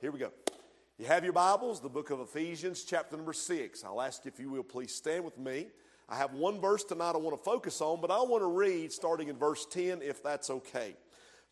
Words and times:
Here 0.00 0.10
we 0.10 0.18
go. 0.18 0.30
You 0.96 1.04
have 1.04 1.24
your 1.24 1.34
Bibles, 1.34 1.78
the 1.78 1.90
book 1.90 2.08
of 2.08 2.20
Ephesians, 2.20 2.84
chapter 2.84 3.18
number 3.18 3.34
six. 3.34 3.84
I'll 3.84 4.00
ask 4.00 4.24
if 4.24 4.40
you 4.40 4.48
will 4.48 4.62
please 4.62 4.94
stand 4.94 5.26
with 5.26 5.36
me. 5.36 5.66
I 6.08 6.16
have 6.16 6.32
one 6.32 6.58
verse 6.58 6.84
tonight 6.84 7.12
I 7.14 7.18
want 7.18 7.36
to 7.36 7.44
focus 7.44 7.82
on, 7.82 8.00
but 8.00 8.10
I 8.10 8.16
want 8.22 8.42
to 8.42 8.46
read 8.46 8.92
starting 8.92 9.28
in 9.28 9.36
verse 9.36 9.66
10 9.66 10.00
if 10.00 10.22
that's 10.22 10.48
okay. 10.48 10.96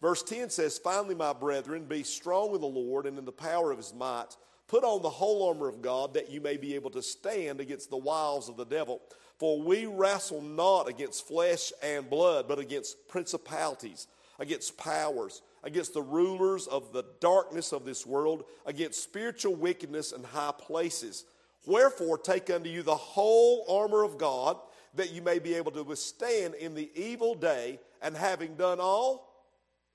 Verse 0.01 0.23
10 0.23 0.49
says, 0.49 0.79
Finally, 0.79 1.15
my 1.15 1.35
brethren, 1.35 1.85
be 1.85 2.03
strong 2.03 2.55
in 2.55 2.63
the 2.63 2.67
Lord 2.67 3.05
and 3.05 3.19
in 3.19 3.27
the 3.27 3.33
power 3.33 3.71
of 3.71 3.77
his 3.77 3.93
might. 3.93 4.35
Put 4.67 4.83
on 4.83 5.03
the 5.03 5.11
whole 5.11 5.47
armor 5.47 5.69
of 5.69 5.83
God 5.83 6.15
that 6.15 6.31
you 6.31 6.41
may 6.41 6.57
be 6.57 6.75
able 6.75 6.91
to 6.93 7.03
stand 7.03 7.61
against 7.61 7.91
the 7.91 7.99
wiles 7.99 8.49
of 8.49 8.57
the 8.57 8.65
devil. 8.65 9.03
For 9.39 9.61
we 9.61 9.85
wrestle 9.85 10.41
not 10.41 10.89
against 10.89 11.29
flesh 11.29 11.71
and 11.83 12.09
blood, 12.09 12.49
but 12.49 12.59
against 12.59 13.09
principalities, 13.09 14.07
against 14.39 14.79
powers, 14.79 15.43
against 15.63 15.95
the 15.95 16.03
rulers 16.03 16.67
of 16.67 16.93
the 16.93 17.05
darkness 17.21 17.73
of 17.73 17.85
this 17.85 18.07
world, 18.07 18.45
against 18.67 19.03
spiritual 19.03 19.55
wickedness 19.55 20.13
in 20.13 20.23
high 20.23 20.53
places. 20.59 21.25
Wherefore, 21.67 22.19
take 22.19 22.51
unto 22.51 22.71
you 22.71 22.83
the 22.83 22.95
whole 22.95 23.65
armor 23.69 24.03
of 24.03 24.19
God, 24.19 24.57
that 24.95 25.13
you 25.13 25.23
may 25.23 25.39
be 25.39 25.55
able 25.55 25.73
to 25.73 25.83
withstand 25.83 26.55
in 26.55 26.75
the 26.75 26.91
evil 26.95 27.35
day, 27.35 27.79
and 28.01 28.17
having 28.17 28.55
done 28.55 28.79
all, 28.81 29.47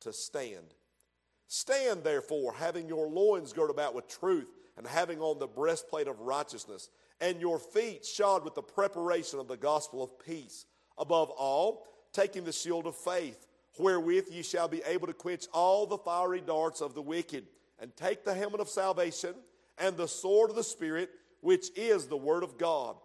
to 0.01 0.13
stand. 0.13 0.75
Stand 1.47 2.03
therefore, 2.03 2.53
having 2.53 2.87
your 2.87 3.07
loins 3.07 3.53
girt 3.53 3.69
about 3.69 3.95
with 3.95 4.07
truth, 4.07 4.47
and 4.77 4.87
having 4.87 5.19
on 5.19 5.39
the 5.39 5.47
breastplate 5.47 6.07
of 6.07 6.19
righteousness, 6.19 6.89
and 7.21 7.39
your 7.39 7.59
feet 7.59 8.05
shod 8.05 8.43
with 8.43 8.55
the 8.55 8.61
preparation 8.61 9.39
of 9.39 9.47
the 9.47 9.57
gospel 9.57 10.03
of 10.03 10.19
peace. 10.19 10.65
Above 10.97 11.29
all, 11.29 11.87
taking 12.11 12.43
the 12.43 12.51
shield 12.51 12.85
of 12.85 12.95
faith, 12.95 13.47
wherewith 13.77 14.27
ye 14.29 14.43
shall 14.43 14.67
be 14.67 14.81
able 14.85 15.07
to 15.07 15.13
quench 15.13 15.45
all 15.53 15.85
the 15.85 15.97
fiery 15.97 16.41
darts 16.41 16.81
of 16.81 16.93
the 16.93 17.01
wicked, 17.01 17.45
and 17.79 17.95
take 17.95 18.23
the 18.23 18.33
helmet 18.33 18.61
of 18.61 18.69
salvation 18.69 19.33
and 19.77 19.97
the 19.97 20.07
sword 20.07 20.49
of 20.49 20.55
the 20.55 20.63
Spirit, 20.63 21.09
which 21.41 21.67
is 21.75 22.07
the 22.07 22.17
word 22.17 22.43
of 22.43 22.57
God, 22.57 22.95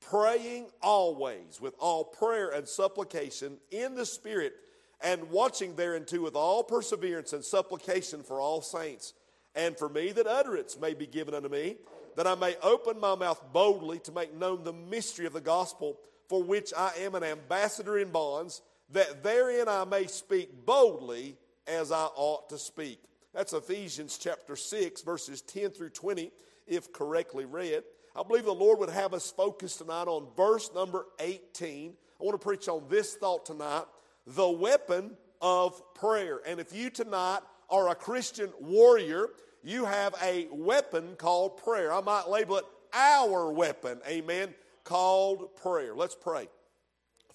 praying 0.00 0.66
always 0.82 1.60
with 1.60 1.74
all 1.78 2.04
prayer 2.04 2.50
and 2.50 2.66
supplication 2.66 3.58
in 3.70 3.94
the 3.94 4.04
Spirit 4.04 4.54
and 5.02 5.30
watching 5.30 5.74
thereunto 5.76 6.20
with 6.20 6.34
all 6.34 6.62
perseverance 6.62 7.32
and 7.32 7.44
supplication 7.44 8.22
for 8.22 8.40
all 8.40 8.60
saints, 8.60 9.14
and 9.54 9.76
for 9.78 9.88
me 9.88 10.12
that 10.12 10.26
utterance 10.26 10.78
may 10.78 10.92
be 10.92 11.06
given 11.06 11.34
unto 11.34 11.48
me, 11.48 11.76
that 12.16 12.26
I 12.26 12.34
may 12.34 12.56
open 12.62 13.00
my 13.00 13.14
mouth 13.14 13.42
boldly 13.52 13.98
to 14.00 14.12
make 14.12 14.34
known 14.34 14.64
the 14.64 14.72
mystery 14.72 15.26
of 15.26 15.32
the 15.32 15.40
gospel, 15.40 15.98
for 16.28 16.42
which 16.42 16.72
I 16.76 16.92
am 16.98 17.14
an 17.14 17.24
ambassador 17.24 17.98
in 17.98 18.10
bonds, 18.10 18.60
that 18.92 19.22
therein 19.22 19.68
I 19.68 19.84
may 19.84 20.06
speak 20.06 20.66
boldly 20.66 21.36
as 21.66 21.92
I 21.92 22.06
ought 22.16 22.48
to 22.50 22.58
speak. 22.58 23.00
That's 23.32 23.52
Ephesians 23.52 24.18
chapter 24.18 24.56
6, 24.56 25.02
verses 25.02 25.42
10 25.42 25.70
through 25.70 25.90
20, 25.90 26.32
if 26.66 26.92
correctly 26.92 27.44
read. 27.44 27.84
I 28.16 28.24
believe 28.24 28.44
the 28.44 28.52
Lord 28.52 28.80
would 28.80 28.90
have 28.90 29.14
us 29.14 29.30
focus 29.30 29.76
tonight 29.76 30.08
on 30.08 30.26
verse 30.36 30.70
number 30.74 31.06
18. 31.20 31.92
I 32.20 32.24
want 32.24 32.40
to 32.40 32.44
preach 32.44 32.68
on 32.68 32.82
this 32.88 33.14
thought 33.14 33.46
tonight 33.46 33.84
the 34.26 34.48
weapon 34.48 35.16
of 35.40 35.80
prayer. 35.94 36.40
And 36.46 36.58
if 36.58 36.74
you 36.74 36.90
tonight 36.90 37.40
are 37.68 37.88
a 37.88 37.94
Christian 37.94 38.50
warrior, 38.60 39.28
you 39.62 39.84
have 39.84 40.14
a 40.22 40.48
weapon 40.50 41.14
called 41.16 41.56
prayer. 41.58 41.92
I 41.92 42.00
might 42.00 42.28
label 42.28 42.56
it 42.56 42.64
our 42.92 43.52
weapon, 43.52 44.00
amen, 44.08 44.54
called 44.82 45.54
prayer. 45.56 45.94
Let's 45.94 46.16
pray. 46.16 46.48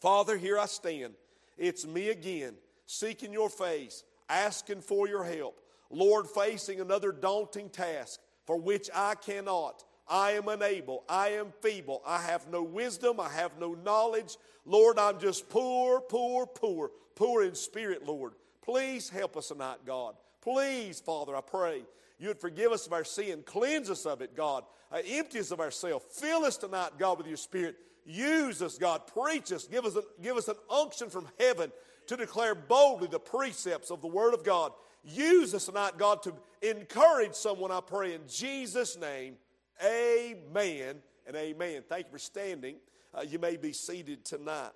Father, 0.01 0.37
here 0.37 0.59
I 0.59 0.65
stand. 0.65 1.13
It's 1.57 1.85
me 1.85 2.09
again, 2.09 2.55
seeking 2.85 3.33
your 3.33 3.49
face, 3.49 4.03
asking 4.29 4.81
for 4.81 5.07
your 5.07 5.23
help. 5.23 5.59
Lord, 5.89 6.27
facing 6.27 6.79
another 6.79 7.11
daunting 7.11 7.69
task 7.69 8.19
for 8.45 8.57
which 8.57 8.89
I 8.93 9.15
cannot. 9.15 9.83
I 10.07 10.31
am 10.31 10.47
unable. 10.47 11.03
I 11.09 11.29
am 11.29 11.53
feeble. 11.61 12.01
I 12.05 12.21
have 12.21 12.47
no 12.47 12.61
wisdom. 12.63 13.19
I 13.19 13.29
have 13.29 13.57
no 13.59 13.73
knowledge. 13.73 14.37
Lord, 14.65 14.99
I'm 14.99 15.19
just 15.19 15.49
poor, 15.49 16.01
poor, 16.01 16.45
poor, 16.45 16.91
poor 17.15 17.43
in 17.43 17.55
spirit, 17.55 18.05
Lord. 18.05 18.33
Please 18.61 19.09
help 19.09 19.37
us 19.37 19.47
tonight, 19.47 19.77
God. 19.85 20.15
Please, 20.41 20.99
Father, 20.99 21.35
I 21.35 21.41
pray 21.41 21.83
you 22.17 22.29
would 22.29 22.39
forgive 22.39 22.71
us 22.71 22.87
of 22.87 22.93
our 22.93 23.03
sin, 23.03 23.43
cleanse 23.45 23.89
us 23.89 24.05
of 24.05 24.21
it, 24.21 24.35
God. 24.35 24.63
Uh, 24.91 24.99
empty 25.05 25.39
us 25.39 25.51
of 25.51 25.59
ourselves. 25.59 26.05
Fill 26.11 26.45
us 26.45 26.57
tonight, 26.57 26.91
God, 26.97 27.17
with 27.17 27.27
your 27.27 27.37
spirit. 27.37 27.75
Use 28.05 28.61
us, 28.61 28.77
God. 28.77 29.01
Preach 29.07 29.51
us. 29.51 29.65
Give 29.67 29.85
us, 29.85 29.97
give 30.21 30.37
us 30.37 30.47
an 30.47 30.55
unction 30.69 31.09
from 31.09 31.27
heaven 31.39 31.71
to 32.07 32.15
declare 32.15 32.53
boldly 32.53 33.07
the 33.07 33.19
precepts 33.19 33.89
of 33.89 34.01
the 34.01 34.07
Word 34.07 34.33
of 34.33 34.43
God. 34.43 34.71
Use 35.03 35.53
us 35.53 35.65
tonight, 35.65 35.97
God, 35.97 36.21
to 36.23 36.33
encourage 36.61 37.33
someone, 37.33 37.71
I 37.71 37.81
pray, 37.81 38.13
in 38.13 38.21
Jesus' 38.27 38.97
name. 38.97 39.35
Amen 39.83 40.97
and 41.27 41.35
amen. 41.35 41.83
Thank 41.87 42.07
you 42.07 42.11
for 42.11 42.19
standing. 42.19 42.77
Uh, 43.13 43.21
you 43.21 43.39
may 43.39 43.57
be 43.57 43.73
seated 43.73 44.23
tonight. 44.23 44.71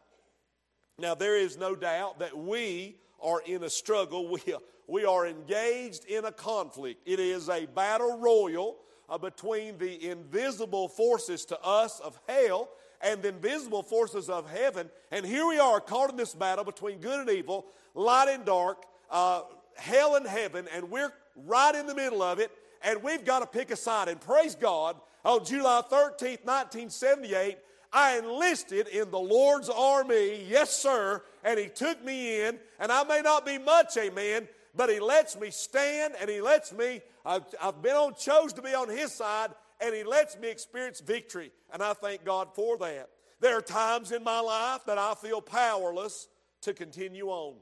Now, 0.97 1.15
there 1.15 1.37
is 1.37 1.57
no 1.57 1.75
doubt 1.75 2.19
that 2.19 2.37
we 2.37 2.97
are 3.21 3.41
in 3.45 3.63
a 3.63 3.69
struggle. 3.69 4.27
We, 4.45 4.55
we 4.87 5.05
are 5.05 5.27
engaged 5.27 6.05
in 6.05 6.25
a 6.25 6.31
conflict. 6.31 7.03
It 7.05 7.19
is 7.19 7.47
a 7.47 7.67
battle 7.67 8.17
royal 8.17 8.77
uh, 9.07 9.19
between 9.19 9.77
the 9.77 10.09
invisible 10.09 10.87
forces 10.87 11.45
to 11.45 11.61
us 11.61 11.99
of 11.99 12.19
hell 12.27 12.69
and 13.01 13.21
the 13.21 13.29
invisible 13.29 13.83
forces 13.83 14.29
of 14.29 14.49
heaven. 14.49 14.89
And 15.11 15.25
here 15.25 15.47
we 15.47 15.59
are 15.59 15.79
caught 15.79 16.09
in 16.09 16.17
this 16.17 16.33
battle 16.33 16.63
between 16.63 16.99
good 16.99 17.19
and 17.19 17.29
evil, 17.29 17.65
light 17.95 18.29
and 18.29 18.45
dark, 18.45 18.85
uh, 19.09 19.41
hell 19.75 20.15
and 20.15 20.27
heaven, 20.27 20.67
and 20.73 20.89
we're 20.89 21.13
right 21.35 21.73
in 21.73 21.87
the 21.87 21.95
middle 21.95 22.21
of 22.21 22.39
it 22.39 22.51
and 22.81 23.01
we've 23.03 23.25
got 23.25 23.39
to 23.39 23.45
pick 23.45 23.71
a 23.71 23.75
side. 23.75 24.07
And 24.07 24.19
praise 24.19 24.55
God, 24.55 24.95
on 25.23 25.43
July 25.43 25.81
13th, 25.89 26.45
1978, 26.45 27.57
I 27.91 28.19
enlisted 28.19 28.87
in 28.87 29.09
the 29.09 29.19
Lord's 29.19 29.69
army, 29.69 30.45
yes, 30.47 30.75
sir, 30.75 31.23
and 31.43 31.59
He 31.59 31.67
took 31.67 32.03
me 32.03 32.41
in. 32.41 32.59
And 32.79 32.91
I 32.91 33.03
may 33.03 33.21
not 33.21 33.45
be 33.45 33.57
much, 33.57 33.97
amen, 33.97 34.47
but 34.75 34.89
He 34.89 34.99
lets 34.99 35.39
me 35.39 35.49
stand 35.49 36.13
and 36.19 36.29
He 36.29 36.41
lets 36.41 36.71
me, 36.71 37.01
I've, 37.25 37.43
I've 37.61 37.81
been 37.81 37.95
on, 37.95 38.13
chose 38.15 38.53
to 38.53 38.61
be 38.61 38.73
on 38.73 38.89
His 38.89 39.11
side, 39.11 39.49
and 39.79 39.93
He 39.93 40.03
lets 40.03 40.37
me 40.37 40.49
experience 40.49 40.99
victory. 40.99 41.51
And 41.71 41.81
I 41.81 41.93
thank 41.93 42.25
God 42.25 42.49
for 42.53 42.77
that. 42.79 43.09
There 43.39 43.57
are 43.57 43.61
times 43.61 44.11
in 44.11 44.23
my 44.23 44.39
life 44.39 44.81
that 44.85 44.97
I 44.97 45.13
feel 45.15 45.41
powerless 45.41 46.27
to 46.61 46.73
continue 46.73 47.29
on. 47.29 47.55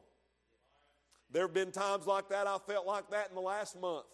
There 1.29 1.43
have 1.43 1.53
been 1.53 1.71
times 1.71 2.07
like 2.07 2.29
that, 2.29 2.47
I 2.47 2.57
felt 2.57 2.87
like 2.87 3.09
that 3.11 3.29
in 3.29 3.35
the 3.35 3.41
last 3.41 3.79
month 3.79 4.05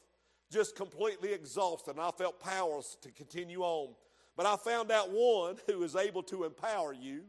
just 0.53 0.75
completely 0.75 1.33
exhausted, 1.33 1.91
and 1.91 1.99
I 1.99 2.11
felt 2.11 2.39
powerless 2.39 2.95
to 3.01 3.11
continue 3.11 3.61
on. 3.61 3.95
But 4.37 4.45
I 4.45 4.55
found 4.55 4.91
out 4.91 5.09
one 5.11 5.57
who 5.67 5.83
is 5.83 5.95
able 5.95 6.23
to 6.23 6.43
empower 6.43 6.93
you 6.93 7.21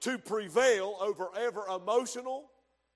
to 0.00 0.18
prevail 0.18 0.96
over 1.00 1.28
ever 1.36 1.66
emotional, 1.66 2.50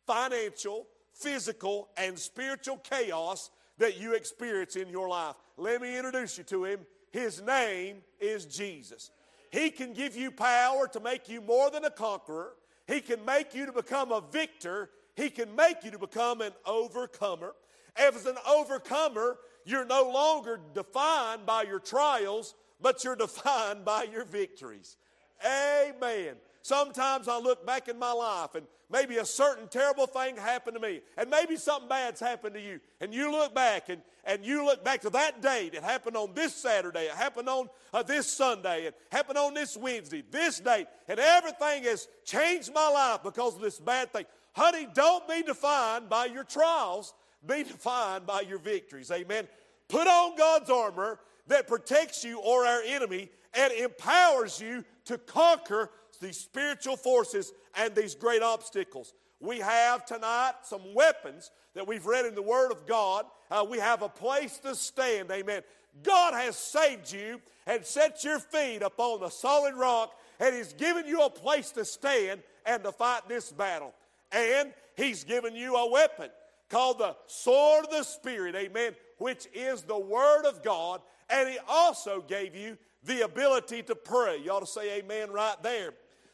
financial, 0.06 0.86
physical, 1.12 1.90
and 1.96 2.18
spiritual 2.18 2.78
chaos 2.78 3.50
that 3.76 4.00
you 4.00 4.14
experience 4.14 4.74
in 4.76 4.88
your 4.88 5.08
life. 5.08 5.36
Let 5.56 5.82
me 5.82 5.96
introduce 5.96 6.38
you 6.38 6.44
to 6.44 6.64
him. 6.64 6.80
His 7.10 7.40
name 7.42 7.98
is 8.20 8.44
Jesus. 8.44 9.10
He 9.50 9.70
can 9.70 9.94
give 9.94 10.16
you 10.16 10.30
power 10.30 10.88
to 10.88 11.00
make 11.00 11.28
you 11.28 11.40
more 11.40 11.70
than 11.70 11.84
a 11.84 11.90
conqueror. 11.90 12.54
He 12.86 13.00
can 13.00 13.24
make 13.24 13.54
you 13.54 13.66
to 13.66 13.72
become 13.72 14.12
a 14.12 14.20
victor. 14.20 14.90
He 15.14 15.30
can 15.30 15.54
make 15.54 15.84
you 15.84 15.90
to 15.90 15.98
become 15.98 16.40
an 16.40 16.52
overcomer. 16.66 17.54
As 17.96 18.26
an 18.26 18.36
overcomer, 18.48 19.38
you're 19.64 19.84
no 19.84 20.10
longer 20.10 20.60
defined 20.74 21.44
by 21.44 21.62
your 21.62 21.80
trials, 21.80 22.54
but 22.80 23.04
you're 23.04 23.16
defined 23.26 23.84
by 23.84 24.04
your 24.04 24.24
victories. 24.24 24.96
Amen. 25.44 26.36
Sometimes 26.68 27.28
I 27.28 27.38
look 27.38 27.64
back 27.64 27.88
in 27.88 27.98
my 27.98 28.12
life 28.12 28.54
and 28.54 28.66
maybe 28.90 29.16
a 29.16 29.24
certain 29.24 29.68
terrible 29.68 30.06
thing 30.06 30.36
happened 30.36 30.74
to 30.76 30.82
me, 30.82 31.00
and 31.16 31.30
maybe 31.30 31.56
something 31.56 31.88
bad's 31.88 32.20
happened 32.20 32.54
to 32.56 32.60
you, 32.60 32.78
and 33.00 33.14
you 33.14 33.32
look 33.32 33.54
back 33.54 33.88
and, 33.88 34.02
and 34.24 34.44
you 34.44 34.62
look 34.66 34.84
back 34.84 35.00
to 35.00 35.08
that 35.08 35.40
date. 35.40 35.72
It 35.72 35.82
happened 35.82 36.14
on 36.14 36.34
this 36.34 36.54
Saturday, 36.54 37.04
it 37.04 37.12
happened 37.12 37.48
on 37.48 37.70
uh, 37.94 38.02
this 38.02 38.30
Sunday, 38.30 38.84
it 38.84 38.94
happened 39.10 39.38
on 39.38 39.54
this 39.54 39.78
Wednesday, 39.78 40.22
this 40.30 40.60
date, 40.60 40.88
and 41.08 41.18
everything 41.18 41.84
has 41.84 42.06
changed 42.26 42.70
my 42.74 42.90
life 42.90 43.22
because 43.24 43.54
of 43.54 43.62
this 43.62 43.78
bad 43.78 44.12
thing. 44.12 44.26
Honey, 44.52 44.88
don't 44.92 45.26
be 45.26 45.42
defined 45.42 46.10
by 46.10 46.26
your 46.26 46.44
trials, 46.44 47.14
be 47.46 47.62
defined 47.62 48.26
by 48.26 48.42
your 48.42 48.58
victories. 48.58 49.10
Amen. 49.10 49.48
Put 49.88 50.06
on 50.06 50.36
God's 50.36 50.68
armor 50.68 51.18
that 51.46 51.66
protects 51.66 52.24
you 52.24 52.38
or 52.40 52.66
our 52.66 52.82
enemy 52.82 53.30
and 53.54 53.72
empowers 53.72 54.60
you 54.60 54.84
to 55.06 55.16
conquer 55.16 55.90
these 56.20 56.38
spiritual 56.38 56.96
forces 56.96 57.52
and 57.76 57.94
these 57.94 58.14
great 58.14 58.42
obstacles. 58.42 59.14
We 59.40 59.58
have 59.58 60.04
tonight 60.04 60.52
some 60.62 60.94
weapons 60.94 61.50
that 61.74 61.86
we've 61.86 62.06
read 62.06 62.26
in 62.26 62.34
the 62.34 62.42
Word 62.42 62.72
of 62.72 62.86
God. 62.86 63.24
Uh, 63.50 63.64
we 63.68 63.78
have 63.78 64.02
a 64.02 64.08
place 64.08 64.58
to 64.58 64.74
stand. 64.74 65.30
Amen. 65.30 65.62
God 66.02 66.34
has 66.34 66.56
saved 66.56 67.12
you 67.12 67.40
and 67.66 67.84
set 67.84 68.24
your 68.24 68.38
feet 68.38 68.82
upon 68.82 69.20
the 69.20 69.28
solid 69.28 69.74
rock, 69.74 70.12
and 70.40 70.54
He's 70.54 70.72
given 70.72 71.06
you 71.06 71.22
a 71.22 71.30
place 71.30 71.70
to 71.72 71.84
stand 71.84 72.42
and 72.66 72.82
to 72.82 72.92
fight 72.92 73.28
this 73.28 73.52
battle. 73.52 73.94
And 74.32 74.72
He's 74.96 75.24
given 75.24 75.54
you 75.54 75.76
a 75.76 75.90
weapon 75.90 76.30
called 76.68 76.98
the 76.98 77.16
sword 77.26 77.84
of 77.84 77.90
the 77.90 78.02
Spirit. 78.02 78.54
Amen 78.54 78.94
which 79.18 79.48
is 79.52 79.82
the 79.82 79.98
Word 79.98 80.44
of 80.44 80.62
God, 80.62 81.02
and 81.28 81.48
He 81.48 81.58
also 81.68 82.22
gave 82.22 82.54
you 82.54 82.78
the 83.04 83.24
ability 83.24 83.82
to 83.84 83.94
pray. 83.94 84.38
You 84.42 84.52
ought 84.52 84.60
to 84.60 84.66
say 84.66 84.98
amen 84.98 85.30
right 85.30 85.60
there. 85.62 85.90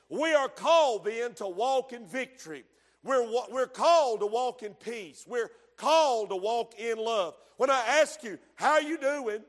We 0.08 0.34
are 0.34 0.48
called 0.48 1.04
then 1.04 1.34
to 1.34 1.46
walk 1.46 1.92
in 1.92 2.06
victory. 2.06 2.64
We're, 3.02 3.26
we're 3.50 3.66
called 3.66 4.20
to 4.20 4.26
walk 4.26 4.62
in 4.62 4.74
peace. 4.74 5.24
We're 5.26 5.50
called 5.76 6.30
to 6.30 6.36
walk 6.36 6.78
in 6.78 6.98
love. 6.98 7.34
When 7.56 7.70
I 7.70 7.82
ask 8.00 8.22
you, 8.22 8.38
how 8.54 8.72
are 8.72 8.82
you 8.82 8.98
doing? 8.98 9.40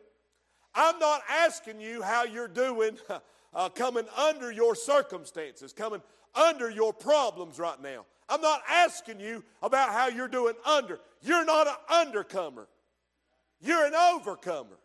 I'm 0.73 0.99
not 0.99 1.21
asking 1.29 1.79
you 1.79 2.01
how 2.01 2.25
you're 2.25 2.47
doing 2.47 2.97
uh, 3.53 3.69
coming 3.69 4.05
under 4.17 4.51
your 4.51 4.75
circumstances, 4.75 5.73
coming 5.73 6.01
under 6.35 6.69
your 6.69 6.93
problems 6.93 7.59
right 7.59 7.81
now. 7.81 8.05
I'm 8.27 8.41
not 8.41 8.61
asking 8.69 9.19
you 9.19 9.43
about 9.61 9.91
how 9.91 10.07
you're 10.07 10.27
doing 10.27 10.55
under. 10.65 10.99
You're 11.21 11.45
not 11.45 11.67
an 11.67 11.75
undercomer. 11.89 12.67
You're 13.61 13.85
an 13.85 13.93
overcomer. 13.95 14.77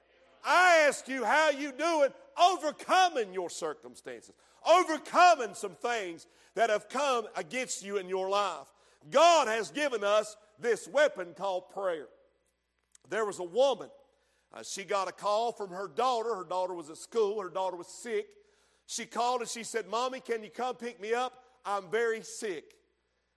I 0.44 0.84
ask 0.88 1.08
you 1.08 1.24
how 1.24 1.50
you 1.50 1.72
doing 1.72 2.10
overcoming 2.40 3.34
your 3.34 3.50
circumstances, 3.50 4.34
overcoming 4.66 5.54
some 5.54 5.74
things 5.74 6.26
that 6.54 6.70
have 6.70 6.88
come 6.88 7.26
against 7.36 7.84
you 7.84 7.98
in 7.98 8.08
your 8.08 8.28
life. 8.28 8.66
God 9.10 9.48
has 9.48 9.70
given 9.70 10.04
us 10.04 10.36
this 10.58 10.88
weapon 10.88 11.34
called 11.34 11.70
prayer. 11.70 12.08
There 13.08 13.24
was 13.24 13.38
a 13.38 13.44
woman. 13.44 13.88
Uh, 14.52 14.62
she 14.62 14.84
got 14.84 15.08
a 15.08 15.12
call 15.12 15.52
from 15.52 15.70
her 15.70 15.88
daughter. 15.88 16.34
Her 16.34 16.44
daughter 16.44 16.74
was 16.74 16.90
at 16.90 16.98
school. 16.98 17.40
Her 17.40 17.48
daughter 17.48 17.76
was 17.76 17.86
sick. 17.86 18.26
She 18.86 19.06
called 19.06 19.40
and 19.40 19.48
she 19.48 19.62
said, 19.62 19.88
Mommy, 19.88 20.20
can 20.20 20.42
you 20.42 20.50
come 20.50 20.74
pick 20.74 21.00
me 21.00 21.14
up? 21.14 21.44
I'm 21.64 21.90
very 21.90 22.22
sick. 22.22 22.74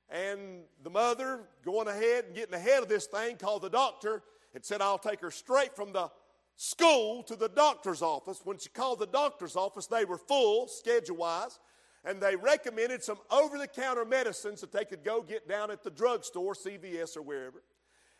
And 0.09 0.63
the 0.83 0.89
mother, 0.89 1.41
going 1.63 1.87
ahead 1.87 2.25
and 2.25 2.35
getting 2.35 2.53
ahead 2.53 2.81
of 2.83 2.89
this 2.89 3.05
thing, 3.05 3.37
called 3.37 3.61
the 3.61 3.69
doctor 3.69 4.23
and 4.53 4.63
said, 4.63 4.81
I'll 4.81 4.97
take 4.97 5.21
her 5.21 5.31
straight 5.31 5.75
from 5.75 5.93
the 5.93 6.09
school 6.55 7.23
to 7.23 7.35
the 7.35 7.49
doctor's 7.49 8.01
office. 8.01 8.41
When 8.43 8.57
she 8.57 8.69
called 8.69 8.99
the 8.99 9.07
doctor's 9.07 9.55
office, 9.55 9.87
they 9.87 10.05
were 10.05 10.17
full, 10.17 10.67
schedule 10.67 11.17
wise, 11.17 11.59
and 12.05 12.21
they 12.21 12.35
recommended 12.35 13.03
some 13.03 13.17
over 13.31 13.57
the 13.57 13.67
counter 13.67 14.05
medicines 14.05 14.61
that 14.61 14.71
they 14.71 14.85
could 14.85 15.03
go 15.03 15.21
get 15.21 15.47
down 15.47 15.71
at 15.71 15.83
the 15.83 15.89
drugstore, 15.89 16.53
CVS, 16.53 17.17
or 17.17 17.21
wherever. 17.21 17.63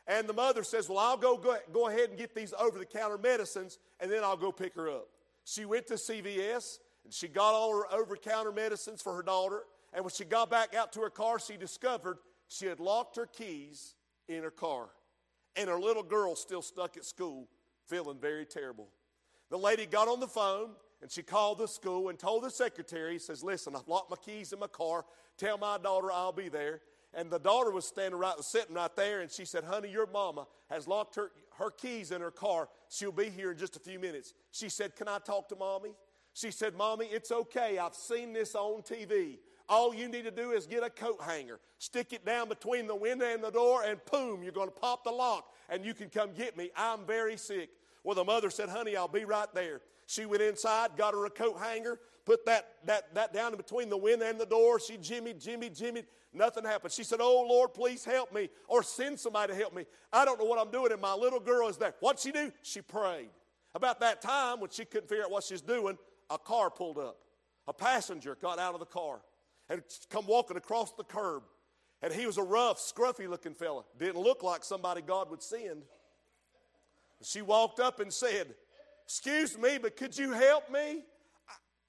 And 0.08 0.28
the 0.28 0.34
mother 0.34 0.64
says, 0.64 0.90
Well, 0.90 0.98
I'll 0.98 1.18
go, 1.18 1.38
go, 1.38 1.58
go 1.72 1.88
ahead 1.88 2.10
and 2.10 2.18
get 2.18 2.36
these 2.36 2.54
over 2.60 2.78
the 2.78 2.86
counter 2.86 3.18
medicines, 3.18 3.80
and 4.00 4.12
then 4.12 4.24
I'll 4.24 4.38
go 4.38 4.52
pick 4.52 4.76
her 4.76 4.90
up. 4.90 5.08
She 5.46 5.66
went 5.66 5.88
to 5.88 5.96
CVS, 5.96 6.80
and 7.04 7.14
she 7.14 7.28
got 7.28 7.54
all 7.54 7.76
her 7.78 7.94
over 7.94 8.16
counter 8.16 8.52
medicines 8.52 9.02
for 9.02 9.16
her 9.16 9.24
daughter. 9.24 9.64
And 9.94 10.04
when 10.04 10.12
she 10.12 10.26
got 10.26 10.50
back 10.50 10.74
out 10.74 10.92
to 10.94 11.02
her 11.02 11.10
car, 11.10 11.40
she 11.40 11.58
discovered 11.58 12.18
she 12.48 12.66
had 12.66 12.80
locked 12.80 13.16
her 13.16 13.26
keys 13.26 13.96
in 14.28 14.44
her 14.44 14.52
car. 14.52 14.90
And 15.56 15.70
her 15.70 15.80
little 15.80 16.04
girl 16.04 16.36
still 16.36 16.62
stuck 16.62 16.98
at 16.98 17.06
school, 17.06 17.48
feeling 17.88 18.18
very 18.20 18.46
terrible. 18.46 18.88
The 19.50 19.58
lady 19.58 19.86
got 19.86 20.08
on 20.08 20.20
the 20.20 20.28
phone 20.28 20.72
and 21.02 21.12
she 21.12 21.22
called 21.22 21.58
the 21.58 21.68
school 21.68 22.10
and 22.10 22.18
told 22.18 22.44
the 22.44 22.50
secretary, 22.50 23.20
says, 23.20 23.44
Listen, 23.44 23.76
I've 23.76 23.88
locked 23.88 24.10
my 24.10 24.16
keys 24.16 24.54
in 24.54 24.60
my 24.60 24.68
car. 24.68 25.06
Tell 25.38 25.58
my 25.58 25.78
daughter 25.78 26.12
I'll 26.12 26.32
be 26.32 26.50
there. 26.50 26.82
And 27.14 27.30
the 27.30 27.40
daughter 27.40 27.72
was 27.72 27.86
standing 27.86 28.20
right, 28.20 28.34
sitting 28.40 28.76
right 28.76 28.96
there, 28.96 29.22
and 29.22 29.30
she 29.30 29.46
said, 29.46 29.64
Honey, 29.64 29.90
your 29.90 30.08
mama 30.08 30.48
has 30.70 30.88
locked 30.88 31.16
her, 31.16 31.32
her 31.60 31.70
keys 31.70 32.12
in 32.12 32.22
her 32.22 32.32
car. 32.32 32.70
She'll 32.90 33.12
be 33.12 33.30
here 33.30 33.52
in 33.52 33.58
just 33.58 33.76
a 33.76 33.80
few 33.80 34.00
minutes. 34.00 34.34
She 34.52 34.70
said, 34.70 34.96
Can 34.96 35.08
I 35.08 35.20
talk 35.20 35.50
to 35.50 35.56
mommy? 35.56 35.94
She 36.34 36.50
said, 36.50 36.74
Mommy, 36.74 37.06
it's 37.06 37.32
okay. 37.32 37.78
I've 37.78 37.94
seen 37.94 38.34
this 38.34 38.56
on 38.56 38.82
TV. 38.82 39.38
All 39.70 39.94
you 39.94 40.10
need 40.10 40.26
to 40.26 40.32
do 40.32 40.52
is 40.52 40.66
get 40.66 40.84
a 40.84 40.90
coat 40.90 41.22
hanger, 41.22 41.60
stick 41.78 42.12
it 42.12 42.26
down 42.26 42.50
between 42.50 42.86
the 42.88 42.96
window 42.96 43.26
and 43.26 43.44
the 43.44 43.50
door, 43.50 43.84
and 43.84 44.00
boom, 44.12 44.44
you're 44.44 44.52
going 44.52 44.68
to 44.68 44.76
pop 44.76 45.04
the 45.04 45.12
lock 45.12 45.54
and 45.70 45.86
you 45.86 45.94
can 45.94 46.10
come 46.10 46.34
get 46.34 46.58
me. 46.58 46.70
I'm 46.76 47.06
very 47.06 47.38
sick. 47.38 47.70
Well, 48.04 48.16
the 48.16 48.24
mother 48.24 48.50
said, 48.50 48.70
Honey, 48.70 48.96
I'll 48.96 49.08
be 49.08 49.26
right 49.26 49.48
there. 49.54 49.82
She 50.06 50.26
went 50.26 50.42
inside, 50.42 50.92
got 50.98 51.14
her 51.14 51.26
a 51.26 51.30
coat 51.30 51.58
hanger, 51.58 52.00
put 52.26 52.46
that, 52.46 52.74
that, 52.86 53.14
that 53.16 53.34
down 53.34 53.54
in 53.54 53.58
between 53.58 53.90
the 53.90 53.98
window 53.98 54.26
and 54.26 54.40
the 54.40 54.46
door. 54.46 54.80
She 54.80 54.98
jimmied, 54.98 55.44
jimmied, 55.44 55.80
jimmied. 55.80 56.06
Nothing 56.34 56.66
happened. 56.66 56.92
She 56.92 57.04
said, 57.04 57.20
Oh, 57.22 57.46
Lord, 57.48 57.74
please 57.74 58.04
help 58.04 58.34
me 58.34 58.50
or 58.68 58.84
send 58.84 59.20
somebody 59.20 59.54
to 59.54 59.60
help 59.60 59.74
me. 59.74 59.86
I 60.12 60.26
don't 60.26 60.40
know 60.40 60.46
what 60.46 60.60
I'm 60.60 60.72
doing, 60.72 60.92
and 60.92 61.02
my 61.02 61.14
little 61.14 61.40
girl 61.40 61.70
is 61.70 61.78
there. 61.78 61.94
What'd 62.02 62.20
she 62.20 62.32
do? 62.32 62.52
She 62.62 62.82
prayed. 62.82 63.30
About 63.76 64.00
that 64.02 64.22
time, 64.22 64.60
when 64.60 64.70
she 64.70 64.86
couldn't 64.86 65.08
figure 65.08 65.24
out 65.24 65.32
what 65.32 65.44
she's 65.44 65.62
doing, 65.62 65.98
a 66.30 66.38
car 66.38 66.70
pulled 66.70 66.98
up. 66.98 67.18
A 67.68 67.74
passenger 67.74 68.38
got 68.40 68.60
out 68.60 68.74
of 68.74 68.80
the 68.80 68.86
car 68.86 69.22
and 69.70 69.82
come 70.10 70.26
walking 70.28 70.58
across 70.58 70.94
the 70.94 71.04
curb. 71.04 71.44
And 72.02 72.14
he 72.14 72.26
was 72.26 72.38
a 72.38 72.44
rough, 72.44 72.80
scruffy 72.80 73.30
looking 73.30 73.54
fella. 73.54 73.84
Didn't 73.98 74.22
look 74.22 74.44
like 74.44 74.64
somebody 74.64 75.02
God 75.02 75.30
would 75.30 75.42
send. 75.42 75.84
She 77.22 77.42
walked 77.42 77.80
up 77.80 78.00
and 78.00 78.12
said, 78.12 78.56
Excuse 79.06 79.58
me, 79.58 79.78
but 79.82 79.96
could 79.98 80.18
you 80.18 80.32
help 80.32 80.72
me? 80.72 81.04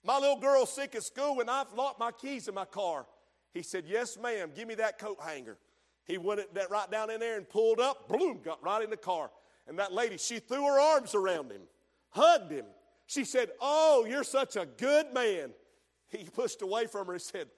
My 0.05 0.19
little 0.19 0.39
girl's 0.39 0.73
sick 0.73 0.95
at 0.95 1.03
school 1.03 1.41
and 1.41 1.51
I've 1.51 1.73
locked 1.73 1.99
my 1.99 2.13
keys 2.13 2.49
in 2.49 2.55
my 2.55 2.65
car. 2.65 3.07
He 3.53 3.63
said, 3.63 3.85
Yes, 3.87 4.17
ma'am, 4.21 4.51
give 4.55 4.69
me 4.69 4.75
that 4.77 4.99
coat 4.99 5.19
hanger. 5.21 5.57
He 6.05 6.19
went 6.19 6.55
that 6.55 6.71
right 6.71 6.91
down 6.91 7.11
in 7.11 7.21
there 7.21 7.37
and 7.37 7.49
pulled 7.49 7.81
up, 7.81 8.09
boom, 8.09 8.41
got 8.45 8.63
right 8.63 8.83
in 8.83 8.91
the 8.91 8.97
car. 8.97 9.31
And 9.67 9.79
that 9.79 9.93
lady, 9.93 10.19
she 10.19 10.39
threw 10.39 10.65
her 10.65 10.79
arms 10.79 11.15
around 11.15 11.51
him, 11.51 11.63
hugged 12.11 12.53
him, 12.53 12.67
she 13.07 13.25
said, 13.25 13.51
Oh, 13.61 14.07
you're 14.09 14.25
such 14.25 14.57
a 14.57 14.67
good 14.67 15.13
man. 15.13 15.51
He 16.09 16.25
pushed 16.33 16.63
away 16.63 16.87
from 16.87 17.07
her 17.07 17.15
and 17.15 17.23
said, 17.23 17.49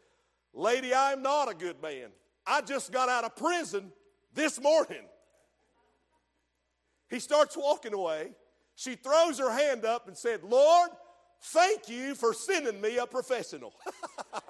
Lady, 0.57 0.95
I'm 0.95 1.23
not 1.23 1.51
a 1.51 1.55
good 1.55 1.81
man. 1.83 2.09
I 2.47 2.63
just 2.63 2.91
got 2.91 3.11
out 3.11 3.25
of 3.25 3.37
prison 3.37 3.93
this 4.35 4.61
morning. 4.61 5.03
He 7.11 7.21
starts 7.21 7.57
walking 7.57 7.93
away. 7.93 8.31
She 8.75 8.95
throws 8.95 9.39
her 9.39 9.53
hand 9.53 9.85
up 9.85 10.09
and 10.09 10.17
said, 10.17 10.43
Lord, 10.43 10.89
thank 11.43 11.91
you 11.91 12.15
for 12.15 12.33
sending 12.33 12.81
me 12.81 12.97
a 12.97 13.07
professional. 13.07 13.75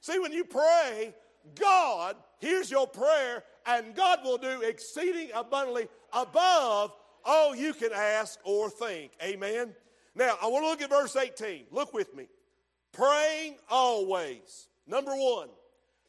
See, 0.00 0.18
when 0.18 0.32
you 0.32 0.44
pray, 0.44 1.14
God 1.54 2.16
hears 2.38 2.70
your 2.70 2.86
prayer, 2.86 3.44
and 3.66 3.94
God 3.94 4.20
will 4.24 4.38
do 4.38 4.62
exceeding 4.62 5.28
abundantly 5.34 5.88
above 6.12 6.92
all 7.22 7.54
you 7.54 7.74
can 7.74 7.90
ask 7.92 8.38
or 8.44 8.70
think. 8.70 9.12
Amen. 9.22 9.74
Now, 10.14 10.38
I 10.42 10.46
want 10.46 10.64
to 10.64 10.70
look 10.70 10.80
at 10.80 10.88
verse 10.88 11.16
18. 11.16 11.66
Look 11.70 11.92
with 11.92 12.14
me. 12.14 12.28
Praying 12.96 13.56
always. 13.68 14.68
Number 14.86 15.12
one, 15.12 15.48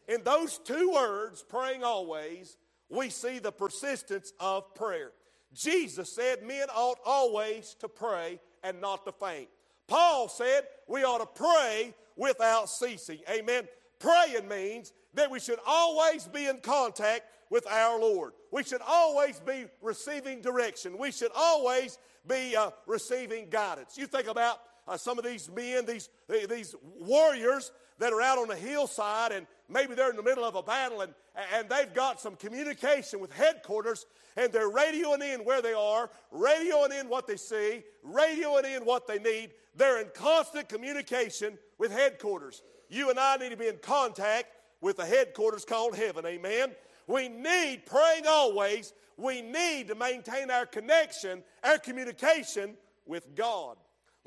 in 0.07 0.23
those 0.23 0.57
two 0.57 0.91
words, 0.93 1.43
praying 1.43 1.83
always, 1.83 2.55
we 2.89 3.09
see 3.09 3.39
the 3.39 3.51
persistence 3.51 4.31
of 4.39 4.73
prayer. 4.73 5.11
Jesus 5.53 6.15
said 6.15 6.43
men 6.43 6.67
ought 6.73 6.99
always 7.05 7.75
to 7.81 7.89
pray 7.89 8.39
and 8.63 8.79
not 8.79 9.05
to 9.05 9.11
faint. 9.11 9.49
Paul 9.87 10.29
said 10.29 10.61
we 10.87 11.03
ought 11.03 11.17
to 11.17 11.25
pray 11.25 11.93
without 12.15 12.69
ceasing. 12.69 13.19
Amen. 13.29 13.67
Praying 13.99 14.47
means 14.47 14.93
that 15.13 15.29
we 15.29 15.41
should 15.41 15.59
always 15.67 16.25
be 16.25 16.45
in 16.45 16.59
contact 16.59 17.23
with 17.49 17.67
our 17.67 17.99
Lord. 17.99 18.31
We 18.51 18.63
should 18.63 18.81
always 18.87 19.41
be 19.41 19.65
receiving 19.81 20.39
direction. 20.39 20.97
We 20.97 21.11
should 21.11 21.31
always 21.35 21.97
be 22.25 22.55
uh, 22.55 22.71
receiving 22.85 23.49
guidance. 23.49 23.97
You 23.97 24.07
think 24.07 24.27
about 24.27 24.59
uh, 24.87 24.97
some 24.97 25.17
of 25.17 25.25
these 25.25 25.49
men, 25.51 25.85
these, 25.85 26.09
these 26.49 26.75
warriors 26.99 27.71
that 27.99 28.13
are 28.13 28.21
out 28.21 28.37
on 28.37 28.47
the 28.47 28.55
hillside, 28.55 29.31
and 29.31 29.47
maybe 29.69 29.95
they're 29.95 30.09
in 30.09 30.15
the 30.15 30.23
middle 30.23 30.45
of 30.45 30.55
a 30.55 30.63
battle, 30.63 31.01
and, 31.01 31.13
and 31.55 31.67
they've 31.69 31.93
got 31.93 32.21
some 32.21 32.35
communication 32.35 33.19
with 33.19 33.31
headquarters, 33.33 34.05
and 34.35 34.53
they're 34.53 34.69
radioing 34.69 35.21
in 35.21 35.41
where 35.41 35.61
they 35.61 35.73
are, 35.73 36.09
radioing 36.33 36.99
in 36.99 37.09
what 37.09 37.27
they 37.27 37.37
see, 37.37 37.83
radioing 38.07 38.77
in 38.77 38.85
what 38.85 39.07
they 39.07 39.17
need. 39.19 39.51
They're 39.75 39.99
in 39.99 40.09
constant 40.13 40.69
communication 40.69 41.57
with 41.77 41.91
headquarters. 41.91 42.61
You 42.89 43.09
and 43.09 43.19
I 43.19 43.37
need 43.37 43.49
to 43.49 43.57
be 43.57 43.67
in 43.67 43.77
contact 43.77 44.47
with 44.79 44.97
the 44.97 45.05
headquarters 45.05 45.65
called 45.65 45.95
heaven. 45.95 46.25
Amen. 46.25 46.71
We 47.07 47.29
need 47.29 47.83
praying 47.85 48.25
always. 48.27 48.93
We 49.17 49.41
need 49.41 49.87
to 49.87 49.95
maintain 49.95 50.51
our 50.51 50.65
connection, 50.65 51.43
our 51.63 51.79
communication 51.79 52.75
with 53.05 53.35
God. 53.35 53.77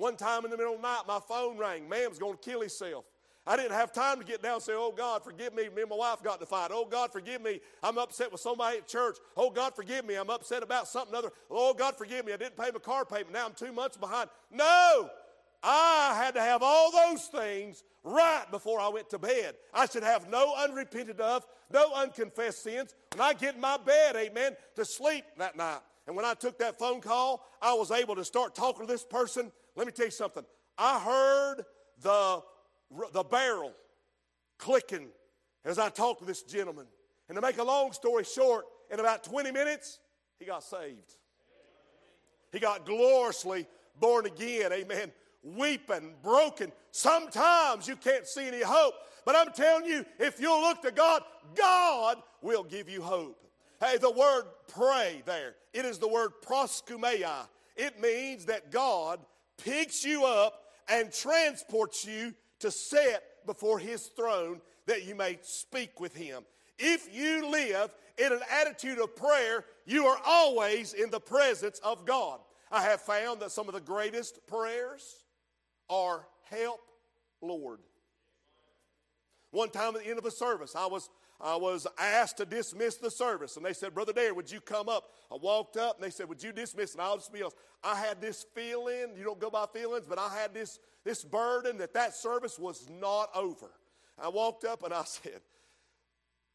One 0.00 0.16
time 0.16 0.47
in 0.47 0.50
the 0.50 0.57
middle 0.57 0.76
of 0.76 0.80
the 0.80 0.88
night, 0.88 1.02
my 1.07 1.21
phone 1.28 1.59
rang. 1.59 1.87
Man 1.87 2.09
was 2.09 2.19
going 2.19 2.33
to 2.33 2.38
kill 2.38 2.61
himself. 2.61 3.04
I 3.47 3.54
didn't 3.54 3.73
have 3.73 3.92
time 3.92 4.19
to 4.19 4.25
get 4.25 4.42
down 4.42 4.54
and 4.54 4.62
say, 4.62 4.73
Oh 4.75 4.95
God, 4.97 5.23
forgive 5.23 5.54
me. 5.54 5.69
Me 5.69 5.83
and 5.83 5.90
my 5.90 5.97
wife 5.97 6.23
got 6.23 6.38
in 6.38 6.42
a 6.42 6.47
fight. 6.47 6.71
Oh 6.73 6.87
God, 6.87 7.12
forgive 7.12 7.42
me. 7.42 7.61
I'm 7.83 7.99
upset 7.99 8.33
with 8.33 8.40
somebody 8.40 8.78
at 8.78 8.88
church. 8.88 9.19
Oh 9.37 9.50
God, 9.50 9.76
forgive 9.76 10.07
me. 10.07 10.14
I'm 10.14 10.30
upset 10.30 10.62
about 10.62 10.88
something 10.88 11.14
other. 11.14 11.30
Oh 11.50 11.75
God, 11.75 11.99
forgive 11.99 12.25
me. 12.25 12.33
I 12.33 12.38
didn't 12.38 12.57
pay 12.57 12.71
my 12.73 12.78
car 12.78 13.04
payment. 13.04 13.33
Now 13.33 13.45
I'm 13.45 13.52
two 13.52 13.73
months 13.73 13.99
behind. 13.99 14.30
No! 14.50 15.11
I 15.62 16.14
had 16.16 16.33
to 16.35 16.40
have 16.40 16.62
all 16.62 16.90
those 16.90 17.26
things 17.26 17.85
right 18.02 18.47
before 18.50 18.80
I 18.80 18.88
went 18.88 19.11
to 19.11 19.19
bed. 19.19 19.54
I 19.75 19.85
should 19.85 20.02
have 20.02 20.30
no 20.30 20.54
unrepented 20.57 21.21
of, 21.21 21.45
no 21.71 21.92
unconfessed 21.95 22.62
sins. 22.62 22.95
When 23.14 23.21
I 23.21 23.35
get 23.35 23.57
in 23.57 23.61
my 23.61 23.76
bed, 23.76 24.16
amen, 24.16 24.57
to 24.76 24.87
sleep 24.87 25.26
that 25.37 25.59
night. 25.59 25.80
And 26.07 26.16
when 26.16 26.25
I 26.25 26.35
took 26.35 26.59
that 26.59 26.78
phone 26.78 27.02
call, 27.02 27.47
I 27.61 27.75
was 27.75 27.90
able 27.90 28.16
to 28.16 28.25
start 28.25 28.54
talking 28.54 28.87
to 28.87 28.92
this 28.92 29.04
person. 29.04 29.52
Let 29.77 29.87
me 29.87 29.93
tell 29.93 30.07
you 30.07 30.11
something. 30.12 30.45
I 30.77 30.99
heard 31.00 31.65
the, 32.03 32.43
the 33.12 33.23
barrel 33.25 33.73
clicking 34.59 35.09
as 35.65 35.79
I 35.79 35.89
talked 35.89 36.21
to 36.21 36.27
this 36.27 36.43
gentleman. 36.43 36.87
And 37.29 37.37
to 37.37 37.43
make 37.43 37.59
a 37.59 37.65
long 37.65 37.93
story 37.93 38.25
short, 38.25 38.67
in 38.91 38.99
about 38.99 39.23
20 39.25 39.53
minutes, 39.53 40.00
He 40.39 40.45
got 40.45 40.65
saved. 40.65 41.17
He 42.53 42.59
got 42.59 42.85
gloriously 42.85 43.67
born 44.00 44.27
again. 44.27 44.73
Amen. 44.73 45.12
Weeping, 45.43 46.15
broken. 46.23 46.73
Sometimes 46.91 47.87
you 47.87 47.97
can't 47.97 48.27
see 48.27 48.49
any 48.49 48.62
hope. 48.62 48.95
But 49.25 49.37
I'm 49.37 49.53
telling 49.53 49.87
you, 49.87 50.05
if 50.19 50.41
you'll 50.41 50.61
look 50.61 50.83
to 50.83 50.91
God, 50.91 51.23
God 51.55 52.19
will 52.43 52.65
give 52.65 52.89
you 52.89 53.03
hope. 53.03 53.37
Hey, 53.81 53.97
the 53.97 54.11
word 54.11 54.45
pray 54.69 55.23
there, 55.25 55.55
it 55.73 55.85
is 55.85 55.99
the 55.99 56.09
word 56.09 56.33
proskumeia. 56.45 57.49
It 57.77 58.00
means 58.00 58.47
that 58.47 58.71
God 58.71 59.21
picks 59.64 60.05
you 60.05 60.25
up 60.25 60.55
and 60.88 61.12
transports 61.12 62.05
you 62.05 62.35
to 62.61 62.71
sit 62.71 63.23
before 63.47 63.79
his 63.79 64.07
throne 64.07 64.61
that 64.87 65.05
you 65.07 65.14
may 65.14 65.38
speak 65.43 66.00
with 66.00 66.14
him. 66.14 66.43
If 66.79 67.14
you 67.14 67.50
live 67.50 67.95
in 68.19 68.33
an 68.33 68.40
attitude 68.50 68.99
of 68.99 69.14
prayer, 69.14 69.64
you 69.87 70.07
are 70.07 70.19
always 70.26 70.95
in 70.95 71.11
the 71.11 71.21
presence 71.21 71.79
of 71.81 72.05
God. 72.07 72.40
I 72.71 72.83
have 72.83 73.00
found 73.00 73.40
that 73.40 73.50
some 73.50 73.69
of 73.69 73.75
the 73.75 73.81
greatest 73.81 74.47
prayers 74.47 75.25
are 75.88 76.26
help, 76.49 76.81
Lord. 77.40 77.81
One 79.50 79.71
time 79.71 79.97
at 79.97 80.05
the 80.05 80.09
end 80.09 80.19
of 80.19 80.26
a 80.26 80.31
service, 80.31 80.76
I 80.76 80.87
was 80.87 81.11
I 81.41 81.57
was 81.57 81.87
asked 81.99 82.37
to 82.37 82.45
dismiss 82.45 82.97
the 82.97 83.11
service. 83.11 83.57
And 83.57 83.65
they 83.65 83.73
said, 83.73 83.95
Brother 83.95 84.13
Dare, 84.13 84.35
would 84.35 84.51
you 84.51 84.61
come 84.61 84.89
up? 84.89 85.11
I 85.33 85.37
walked 85.41 85.77
up 85.77 85.97
and 85.97 86.05
they 86.05 86.11
said, 86.11 86.29
Would 86.29 86.43
you 86.43 86.53
dismiss? 86.53 86.93
And 86.93 87.01
I'll 87.01 87.17
dismiss. 87.17 87.55
I 87.83 87.97
had 87.97 88.21
this 88.21 88.45
feeling, 88.55 89.15
you 89.17 89.25
don't 89.25 89.41
go 89.41 89.49
by 89.49 89.65
feelings, 89.73 90.05
but 90.07 90.19
I 90.19 90.29
had 90.29 90.53
this, 90.53 90.79
this 91.05 91.25
burden 91.25 91.79
that 91.79 91.95
that 91.95 92.15
service 92.15 92.59
was 92.59 92.89
not 92.91 93.31
over. 93.35 93.71
I 94.23 94.29
walked 94.29 94.65
up 94.65 94.83
and 94.83 94.93
I 94.93 95.05
said, 95.07 95.41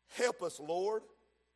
Help 0.10 0.44
us, 0.44 0.60
Lord. 0.60 1.02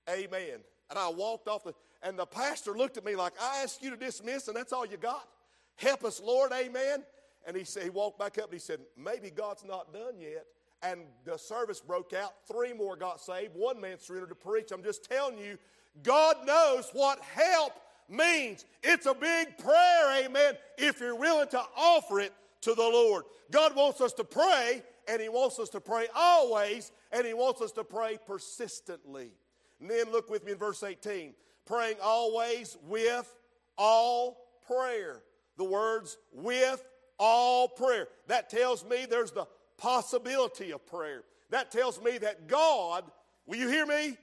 Amen. 0.10 0.62
And 0.90 0.98
I 0.98 1.10
walked 1.10 1.48
off 1.48 1.64
the, 1.64 1.74
and 2.02 2.18
the 2.18 2.26
pastor 2.26 2.72
looked 2.76 2.98
at 2.98 3.06
me 3.06 3.16
like, 3.16 3.34
I 3.40 3.62
asked 3.62 3.84
you 3.84 3.92
to 3.92 3.98
dismiss, 3.98 4.48
and 4.48 4.58
that's 4.58 4.74
all 4.74 4.88
you 4.88 4.98
got? 4.98 5.28
Help 5.76 6.04
us, 6.04 6.20
Lord. 6.20 6.52
Amen. 6.52 7.04
And 7.46 7.56
he 7.56 7.64
said, 7.64 7.84
he 7.84 7.90
walked 7.92 8.18
back 8.18 8.40
up 8.40 8.46
and 8.46 8.54
he 8.54 8.60
said, 8.60 8.80
Maybe 8.98 9.30
God's 9.30 9.64
not 9.64 9.94
done 9.94 10.20
yet 10.20 10.48
and 10.82 11.02
the 11.26 11.38
service 11.38 11.80
broke 11.80 12.14
out. 12.14 12.34
Three 12.48 12.74
more 12.74 12.96
got 12.96 13.20
saved. 13.20 13.56
One 13.56 13.80
man 13.82 14.00
surrendered 14.00 14.30
to 14.30 14.36
preach. 14.36 14.72
I'm 14.72 14.84
just 14.84 15.04
telling 15.04 15.38
you, 15.38 15.58
God 16.04 16.38
knows 16.46 16.90
what 16.94 17.20
help 17.20 17.74
means. 18.08 18.66
It's 18.84 19.06
a 19.06 19.14
big 19.14 19.58
prayer, 19.58 20.26
amen, 20.26 20.56
if 20.78 21.00
you're 21.00 21.16
willing 21.16 21.50
to 21.50 21.62
offer 21.78 22.20
it 22.20 22.34
to 22.62 22.74
the 22.74 22.82
Lord. 22.82 23.26
God 23.52 23.76
wants 23.76 24.02
us 24.02 24.14
to 24.14 24.24
pray, 24.24 24.84
and 25.08 25.22
He 25.22 25.30
wants 25.30 25.60
us 25.60 25.70
to 25.70 25.82
pray 25.82 26.08
always, 26.16 26.92
and 27.12 27.26
He 27.26 27.34
wants 27.34 27.62
us 27.62 27.72
to 27.74 27.84
pray 27.84 28.18
persistently. 28.26 29.32
And 29.80 29.90
then 29.90 30.12
look 30.12 30.30
with 30.30 30.46
me 30.46 30.54
in 30.54 30.58
verse 30.58 30.84
18 30.84 31.34
praying 31.66 31.98
always 32.02 32.78
with 32.88 33.32
all 33.78 34.48
prayer. 34.66 35.22
The 35.58 35.64
words 35.64 36.18
with 36.34 36.84
all 37.20 37.68
prayer. 37.68 38.08
That 38.28 38.50
tells 38.50 38.84
me 38.84 39.06
there's 39.08 39.32
the 39.32 39.46
possibility 39.80 40.72
of 40.72 40.86
prayer. 40.86 41.24
That 41.50 41.72
tells 41.72 42.02
me 42.02 42.18
that 42.20 42.48
God, 42.48 43.04
will 43.48 43.58
you 43.58 43.70
hear 43.70 43.86
me? 43.86 44.18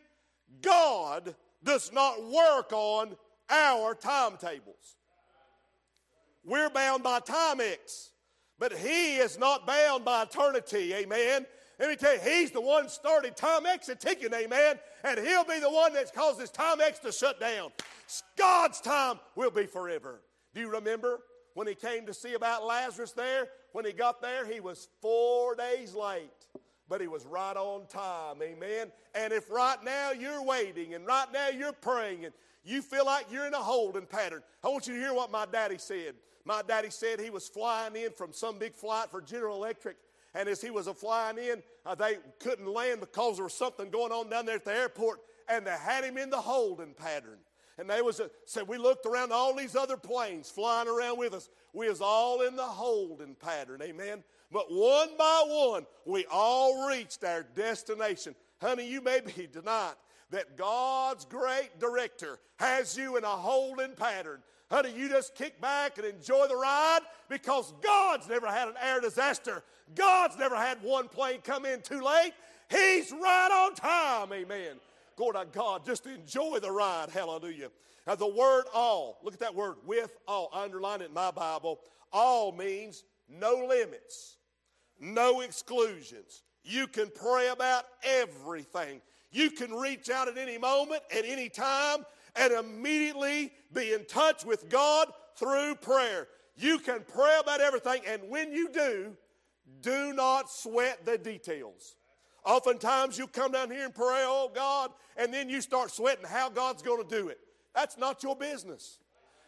God 0.62 1.34
does 1.64 1.92
not 1.92 2.22
work 2.24 2.72
on 2.72 3.16
our 3.50 3.94
timetables. 3.94 4.96
We're 6.44 6.70
bound 6.70 7.02
by 7.02 7.20
Timex, 7.20 8.10
but 8.58 8.72
He 8.72 9.16
is 9.16 9.38
not 9.38 9.66
bound 9.66 10.04
by 10.04 10.22
eternity. 10.22 10.94
Amen. 10.94 11.44
Let 11.78 11.90
me 11.90 11.96
tell 11.96 12.14
you, 12.14 12.20
He's 12.20 12.52
the 12.52 12.60
one 12.60 12.88
started 12.88 13.36
Timex 13.36 13.88
and 13.88 13.98
ticking, 13.98 14.32
amen. 14.32 14.78
And 15.02 15.18
He'll 15.18 15.44
be 15.44 15.58
the 15.58 15.70
one 15.70 15.92
that 15.94 16.14
causes 16.14 16.50
Timex 16.50 17.00
to 17.00 17.10
shut 17.10 17.40
down. 17.40 17.70
God's 18.38 18.80
time 18.80 19.18
will 19.34 19.50
be 19.50 19.66
forever. 19.66 20.20
Do 20.54 20.60
you 20.60 20.70
remember 20.70 21.18
when 21.54 21.66
He 21.66 21.74
came 21.74 22.06
to 22.06 22.14
see 22.14 22.34
about 22.34 22.64
Lazarus 22.64 23.12
there? 23.12 23.48
When 23.76 23.84
he 23.84 23.92
got 23.92 24.22
there, 24.22 24.46
he 24.46 24.58
was 24.58 24.88
four 25.02 25.54
days 25.54 25.94
late, 25.94 26.30
but 26.88 27.02
he 27.02 27.08
was 27.08 27.26
right 27.26 27.58
on 27.58 27.86
time. 27.88 28.40
Amen. 28.40 28.90
And 29.14 29.34
if 29.34 29.50
right 29.50 29.76
now 29.84 30.12
you're 30.12 30.42
waiting 30.42 30.94
and 30.94 31.06
right 31.06 31.26
now 31.30 31.50
you're 31.50 31.74
praying 31.74 32.24
and 32.24 32.32
you 32.64 32.80
feel 32.80 33.04
like 33.04 33.26
you're 33.30 33.46
in 33.46 33.52
a 33.52 33.58
holding 33.58 34.06
pattern, 34.06 34.42
I 34.64 34.68
want 34.68 34.86
you 34.86 34.94
to 34.94 34.98
hear 34.98 35.12
what 35.12 35.30
my 35.30 35.44
daddy 35.44 35.76
said. 35.76 36.14
My 36.46 36.62
daddy 36.66 36.88
said 36.88 37.20
he 37.20 37.28
was 37.28 37.50
flying 37.50 37.94
in 37.96 38.12
from 38.12 38.32
some 38.32 38.58
big 38.58 38.74
flight 38.74 39.10
for 39.10 39.20
General 39.20 39.56
Electric. 39.56 39.98
And 40.34 40.48
as 40.48 40.62
he 40.62 40.70
was 40.70 40.88
flying 40.88 41.36
in, 41.36 41.62
uh, 41.84 41.94
they 41.94 42.16
couldn't 42.40 42.72
land 42.72 43.00
because 43.00 43.36
there 43.36 43.44
was 43.44 43.52
something 43.52 43.90
going 43.90 44.10
on 44.10 44.30
down 44.30 44.46
there 44.46 44.56
at 44.56 44.64
the 44.64 44.74
airport, 44.74 45.20
and 45.50 45.66
they 45.66 45.76
had 45.76 46.02
him 46.02 46.16
in 46.16 46.30
the 46.30 46.40
holding 46.40 46.94
pattern. 46.94 47.40
And 47.78 47.90
they 47.90 48.00
was 48.00 48.20
a, 48.20 48.30
said 48.46 48.66
we 48.66 48.78
looked 48.78 49.04
around 49.04 49.32
all 49.32 49.54
these 49.54 49.76
other 49.76 49.96
planes 49.96 50.50
flying 50.50 50.88
around 50.88 51.18
with 51.18 51.34
us. 51.34 51.50
We 51.74 51.88
was 51.88 52.00
all 52.00 52.42
in 52.42 52.56
the 52.56 52.62
holding 52.62 53.34
pattern, 53.34 53.82
amen. 53.82 54.24
But 54.50 54.72
one 54.72 55.10
by 55.18 55.42
one, 55.46 55.86
we 56.06 56.24
all 56.30 56.88
reached 56.88 57.22
our 57.22 57.42
destination. 57.42 58.34
Honey, 58.62 58.88
you 58.88 59.02
may 59.02 59.20
be 59.20 59.46
tonight 59.52 59.94
that 60.30 60.56
God's 60.56 61.24
great 61.26 61.78
director 61.78 62.38
has 62.56 62.96
you 62.96 63.16
in 63.16 63.24
a 63.24 63.28
holding 63.28 63.92
pattern. 63.92 64.40
Honey, 64.70 64.92
you 64.96 65.08
just 65.08 65.34
kick 65.34 65.60
back 65.60 65.98
and 65.98 66.06
enjoy 66.06 66.48
the 66.48 66.56
ride 66.56 67.00
because 67.28 67.72
God's 67.82 68.28
never 68.28 68.48
had 68.48 68.68
an 68.68 68.74
air 68.82 69.00
disaster. 69.00 69.62
God's 69.94 70.36
never 70.36 70.56
had 70.56 70.82
one 70.82 71.08
plane 71.08 71.40
come 71.44 71.64
in 71.64 71.82
too 71.82 72.02
late. 72.02 72.32
He's 72.68 73.12
right 73.12 73.50
on 73.52 73.74
time, 73.74 74.32
amen. 74.32 74.80
Glory 75.16 75.32
to 75.34 75.46
God. 75.50 75.84
Just 75.84 76.06
enjoy 76.06 76.58
the 76.60 76.70
ride. 76.70 77.08
Hallelujah. 77.10 77.70
Now, 78.06 78.14
the 78.14 78.28
word 78.28 78.64
all, 78.72 79.18
look 79.24 79.34
at 79.34 79.40
that 79.40 79.54
word, 79.54 79.76
with 79.84 80.16
all. 80.28 80.50
I 80.52 80.64
underline 80.64 81.00
it 81.00 81.08
in 81.08 81.14
my 81.14 81.30
Bible. 81.30 81.80
All 82.12 82.52
means 82.52 83.02
no 83.28 83.66
limits, 83.68 84.36
no 85.00 85.40
exclusions. 85.40 86.42
You 86.62 86.86
can 86.86 87.10
pray 87.14 87.48
about 87.48 87.84
everything. 88.04 89.00
You 89.32 89.50
can 89.50 89.72
reach 89.72 90.08
out 90.10 90.28
at 90.28 90.38
any 90.38 90.58
moment, 90.58 91.02
at 91.10 91.24
any 91.24 91.48
time, 91.48 92.04
and 92.36 92.52
immediately 92.52 93.52
be 93.72 93.92
in 93.92 94.04
touch 94.04 94.44
with 94.44 94.68
God 94.68 95.08
through 95.36 95.76
prayer. 95.76 96.28
You 96.56 96.78
can 96.78 97.04
pray 97.06 97.38
about 97.40 97.60
everything, 97.60 98.02
and 98.06 98.22
when 98.28 98.52
you 98.52 98.68
do, 98.68 99.16
do 99.80 100.12
not 100.12 100.50
sweat 100.50 101.04
the 101.04 101.18
details. 101.18 101.96
Oftentimes 102.46 103.18
you 103.18 103.26
come 103.26 103.50
down 103.50 103.72
here 103.72 103.84
and 103.84 103.94
pray, 103.94 104.22
oh 104.24 104.50
God, 104.54 104.92
and 105.16 105.34
then 105.34 105.48
you 105.48 105.60
start 105.60 105.90
sweating 105.90 106.24
how 106.24 106.48
God's 106.48 106.80
going 106.80 107.02
to 107.06 107.08
do 107.08 107.28
it. 107.28 107.40
That's 107.74 107.98
not 107.98 108.22
your 108.22 108.36
business. 108.36 108.98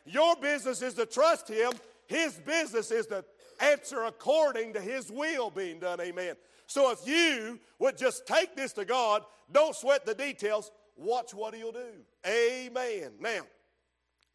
Your 0.04 0.34
business 0.36 0.82
is 0.82 0.94
to 0.94 1.06
trust 1.06 1.48
Him, 1.48 1.70
His 2.08 2.34
business 2.34 2.90
is 2.90 3.06
to 3.06 3.24
answer 3.60 4.02
according 4.02 4.72
to 4.72 4.80
His 4.80 5.12
will 5.12 5.48
being 5.48 5.78
done. 5.78 6.00
Amen. 6.00 6.34
So 6.66 6.90
if 6.90 7.06
you 7.06 7.60
would 7.78 7.96
just 7.96 8.26
take 8.26 8.56
this 8.56 8.72
to 8.74 8.84
God, 8.84 9.22
don't 9.52 9.76
sweat 9.76 10.04
the 10.04 10.14
details, 10.14 10.72
watch 10.96 11.32
what 11.32 11.54
He'll 11.54 11.72
do. 11.72 12.02
Amen. 12.26 13.12
Now, 13.20 13.42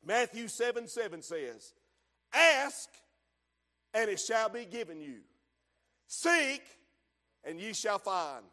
Matthew 0.05 0.47
7 0.47 0.87
7 0.87 1.21
says, 1.21 1.73
Ask, 2.33 2.87
and 3.93 4.09
it 4.09 4.21
shall 4.21 4.47
be 4.47 4.63
given 4.63 5.01
you. 5.01 5.17
Seek, 6.07 6.61
and 7.43 7.59
ye 7.59 7.73
shall 7.73 7.99
find. 7.99 8.43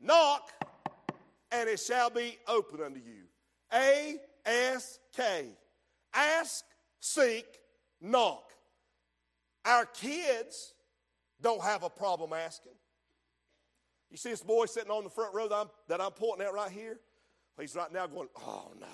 Knock, 0.00 0.52
and 1.50 1.68
it 1.68 1.80
shall 1.80 2.10
be 2.10 2.38
open 2.46 2.82
unto 2.82 3.00
you. 3.00 3.24
A 3.72 4.16
S 4.44 4.98
K. 5.16 5.46
Ask, 6.14 6.64
seek, 7.00 7.46
knock. 8.00 8.52
Our 9.64 9.86
kids 9.86 10.74
don't 11.40 11.62
have 11.62 11.82
a 11.82 11.90
problem 11.90 12.32
asking. 12.32 12.72
You 14.10 14.16
see 14.16 14.30
this 14.30 14.42
boy 14.42 14.66
sitting 14.66 14.90
on 14.90 15.04
the 15.04 15.10
front 15.10 15.34
row 15.34 15.48
that 15.48 15.54
I'm, 15.54 15.66
that 15.88 16.00
I'm 16.00 16.12
pointing 16.12 16.46
at 16.46 16.54
right 16.54 16.70
here? 16.70 17.00
He's 17.60 17.74
right 17.74 17.92
now 17.92 18.06
going, 18.06 18.28
oh 18.40 18.72
no. 18.78 18.86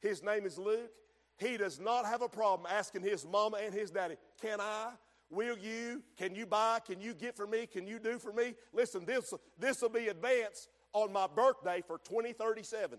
His 0.00 0.22
name 0.22 0.44
is 0.44 0.58
Luke. 0.58 0.90
He 1.38 1.56
does 1.56 1.80
not 1.80 2.04
have 2.04 2.20
a 2.20 2.28
problem 2.28 2.68
asking 2.70 3.02
his 3.02 3.26
mama 3.26 3.58
and 3.64 3.72
his 3.72 3.90
daddy, 3.90 4.16
can 4.40 4.60
I? 4.60 4.90
Will 5.32 5.56
you? 5.56 6.02
Can 6.18 6.34
you 6.34 6.44
buy? 6.44 6.80
Can 6.86 7.00
you 7.00 7.14
get 7.14 7.34
for 7.34 7.46
me? 7.46 7.66
Can 7.66 7.86
you 7.86 7.98
do 7.98 8.18
for 8.18 8.34
me? 8.34 8.54
Listen, 8.74 9.06
this 9.06 9.32
this 9.58 9.80
will 9.80 9.88
be 9.88 10.08
advanced 10.08 10.68
on 10.92 11.10
my 11.10 11.26
birthday 11.26 11.82
for 11.86 11.96
2037 12.04 12.98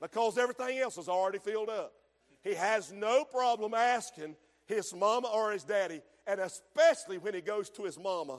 because 0.00 0.38
everything 0.38 0.78
else 0.78 0.96
is 0.96 1.08
already 1.08 1.40
filled 1.40 1.70
up. 1.70 1.92
He 2.44 2.54
has 2.54 2.92
no 2.92 3.24
problem 3.24 3.74
asking 3.74 4.36
his 4.66 4.94
mama 4.94 5.26
or 5.26 5.50
his 5.50 5.64
daddy, 5.64 6.02
and 6.24 6.38
especially 6.38 7.18
when 7.18 7.34
he 7.34 7.40
goes 7.40 7.68
to 7.70 7.82
his 7.82 7.98
mama, 7.98 8.38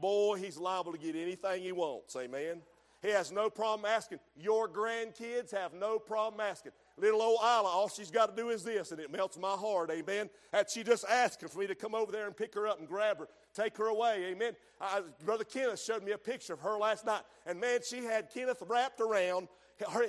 boy, 0.00 0.36
he's 0.36 0.56
liable 0.56 0.92
to 0.92 0.98
get 0.98 1.14
anything 1.14 1.62
he 1.62 1.72
wants. 1.72 2.16
Amen. 2.16 2.62
He 3.02 3.08
has 3.10 3.30
no 3.30 3.50
problem 3.50 3.84
asking. 3.84 4.20
Your 4.36 4.70
grandkids 4.70 5.50
have 5.50 5.74
no 5.74 5.98
problem 5.98 6.40
asking. 6.40 6.72
Little 6.98 7.20
old 7.20 7.40
Isla, 7.42 7.68
all 7.68 7.88
she's 7.88 8.10
got 8.10 8.34
to 8.34 8.42
do 8.42 8.48
is 8.48 8.64
this, 8.64 8.90
and 8.90 8.98
it 8.98 9.12
melts 9.12 9.38
my 9.38 9.50
heart, 9.50 9.90
amen. 9.90 10.30
That 10.52 10.70
she 10.70 10.82
just 10.82 11.04
asking 11.06 11.50
for 11.50 11.58
me 11.58 11.66
to 11.66 11.74
come 11.74 11.94
over 11.94 12.10
there 12.10 12.26
and 12.26 12.34
pick 12.34 12.54
her 12.54 12.66
up 12.66 12.78
and 12.78 12.88
grab 12.88 13.18
her, 13.18 13.28
take 13.54 13.76
her 13.76 13.88
away, 13.88 14.24
amen. 14.32 14.54
I, 14.80 15.02
Brother 15.24 15.44
Kenneth 15.44 15.82
showed 15.82 16.02
me 16.02 16.12
a 16.12 16.18
picture 16.18 16.54
of 16.54 16.60
her 16.60 16.78
last 16.78 17.04
night, 17.04 17.20
and 17.44 17.60
man, 17.60 17.80
she 17.86 18.02
had 18.02 18.30
Kenneth 18.32 18.62
wrapped 18.66 19.00
around 19.02 19.48
her, 19.92 20.06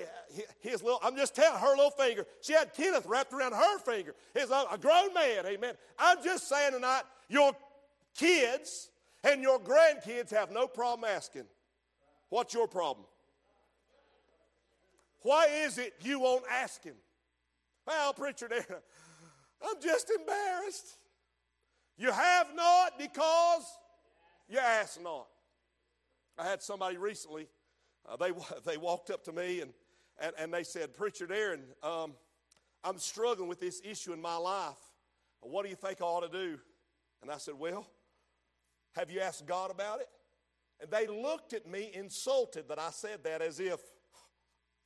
his 0.62 0.82
little, 0.82 1.00
I'm 1.03 1.17
just 1.17 1.36
telling 1.36 1.60
her 1.60 1.75
little 1.75 1.91
finger. 1.91 2.25
She 2.41 2.53
had 2.53 2.74
Kenneth 2.74 3.06
wrapped 3.06 3.34
around 3.34 3.51
her 3.51 3.79
finger. 3.79 4.15
He's 4.34 4.50
a 4.50 4.77
grown 4.77 5.13
man, 5.13 5.46
amen. 5.46 5.74
I'm 6.00 6.24
just 6.24 6.48
saying 6.48 6.72
tonight, 6.72 7.03
your 7.27 7.51
kids 8.15 8.91
and 9.25 9.41
your 9.41 9.60
grandkids 9.60 10.32
have 10.32 10.51
no 10.51 10.67
problem 10.67 11.10
asking, 11.10 11.44
What's 12.29 12.53
your 12.53 12.67
problem? 12.67 13.06
Why 15.27 15.48
is 15.65 15.77
it 15.77 15.93
you 16.03 16.22
won't 16.22 16.46
ask 16.50 16.81
him? 16.81 16.96
Well, 17.86 18.13
preacher, 18.13 18.48
I'm 18.50 19.81
just 19.81 20.10
embarrassed. 20.10 20.88
You 21.98 22.13
have 22.13 22.55
not 22.55 22.98
because 22.98 23.65
you 24.48 24.57
ask 24.57 25.01
not. 25.03 25.27
I 26.38 26.48
had 26.48 26.63
somebody 26.63 26.96
recently, 26.96 27.50
uh, 28.07 28.15
they, 28.15 28.31
they 28.65 28.77
walked 28.77 29.10
up 29.10 29.25
to 29.25 29.34
me 29.34 29.60
and, 29.60 29.74
and, 30.17 30.31
and 30.39 30.53
they 30.53 30.63
said, 30.63 30.93
Preacher 30.93 31.27
Darren, 31.27 31.60
um, 31.84 32.13
I'm 32.86 32.98
struggling 32.98 33.50
with 33.50 33.60
this 33.60 33.81
issue 33.84 34.13
in 34.13 34.22
my 34.22 34.38
life. 34.38 34.79
What 35.41 35.63
do 35.63 35.69
you 35.69 35.75
think 35.75 36.00
I 36.00 36.05
ought 36.05 36.22
to 36.22 36.29
do? 36.29 36.57
And 37.22 37.29
I 37.29 37.38
said, 37.38 37.55
Well, 37.60 37.86
have 38.96 39.12
you 39.12 39.19
asked 39.19 39.46
God 39.46 39.72
about 39.72 40.00
it? 40.00 40.07
And 40.79 40.89
they 40.89 41.05
looked 41.05 41.51
at 41.51 41.67
me 41.69 41.91
insulted 41.93 42.69
that 42.69 42.79
I 42.79 42.91
said 42.91 43.25
that 43.25 43.41
as 43.41 43.60
if, 43.60 43.81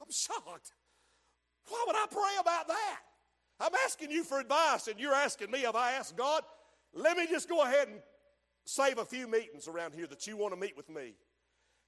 I'm 0.01 0.11
shocked. 0.11 0.73
Why 1.67 1.83
would 1.87 1.95
I 1.95 2.05
pray 2.09 2.39
about 2.39 2.67
that? 2.67 2.99
I'm 3.59 3.71
asking 3.85 4.09
you 4.09 4.23
for 4.23 4.39
advice, 4.39 4.87
and 4.87 4.99
you're 4.99 5.13
asking 5.13 5.51
me 5.51 5.59
if 5.59 5.75
I 5.75 5.91
asked 5.93 6.17
God. 6.17 6.41
Let 6.93 7.15
me 7.15 7.27
just 7.27 7.47
go 7.47 7.61
ahead 7.61 7.87
and 7.87 7.99
save 8.65 8.97
a 8.97 9.05
few 9.05 9.27
meetings 9.27 9.67
around 9.67 9.93
here 9.93 10.07
that 10.07 10.25
you 10.27 10.35
want 10.35 10.53
to 10.53 10.59
meet 10.59 10.75
with 10.75 10.89
me. 10.89 11.13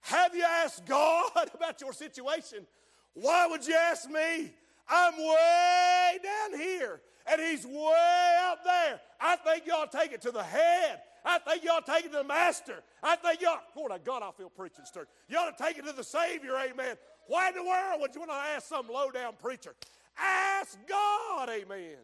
Have 0.02 0.36
you 0.36 0.44
asked 0.44 0.86
God 0.86 1.50
about 1.54 1.82
your 1.82 1.94
situation? 1.94 2.68
Why 3.14 3.48
would 3.48 3.66
you 3.66 3.76
ask 3.76 4.10
me? 4.10 4.54
I'm 4.88 5.18
way 5.18 6.20
down 6.24 6.60
here, 6.60 7.02
and 7.26 7.42
He's 7.42 7.66
way 7.66 8.38
out 8.42 8.64
there. 8.64 9.00
I 9.20 9.36
think 9.38 9.66
y'all 9.66 9.88
take 9.88 10.12
it 10.12 10.22
to 10.24 10.32
the 10.32 10.44
head. 10.44 11.02
I 11.26 11.40
think 11.40 11.64
y'all 11.64 11.82
take 11.82 12.06
it 12.06 12.12
to 12.12 12.18
the 12.18 12.24
master. 12.24 12.84
I 13.02 13.16
think 13.16 13.42
y'all, 13.42 13.60
Lord, 13.76 13.94
God, 14.04 14.22
I 14.24 14.32
feel 14.32 14.50
preaching 14.50 14.84
stirred. 14.86 15.08
Ought 15.38 15.58
to 15.58 15.64
take 15.64 15.78
it 15.78 15.86
to 15.86 15.94
the 15.94 16.04
Savior, 16.04 16.56
amen. 16.58 16.98
Why 17.28 17.50
in 17.50 17.56
the 17.56 17.64
world 17.64 18.02
would 18.02 18.14
you 18.14 18.22
want 18.22 18.32
to 18.32 18.38
ask 18.38 18.68
some 18.68 18.88
low 18.88 19.12
down 19.12 19.34
preacher? 19.40 19.76
Ask 20.18 20.78
God, 20.88 21.50
amen. 21.50 21.68
amen. 21.70 21.98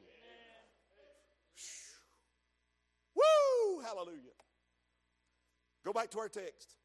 Woo! 3.15 3.81
Hallelujah. 3.81 4.33
Go 5.85 5.93
back 5.93 6.09
to 6.11 6.19
our 6.19 6.29
text. 6.29 6.75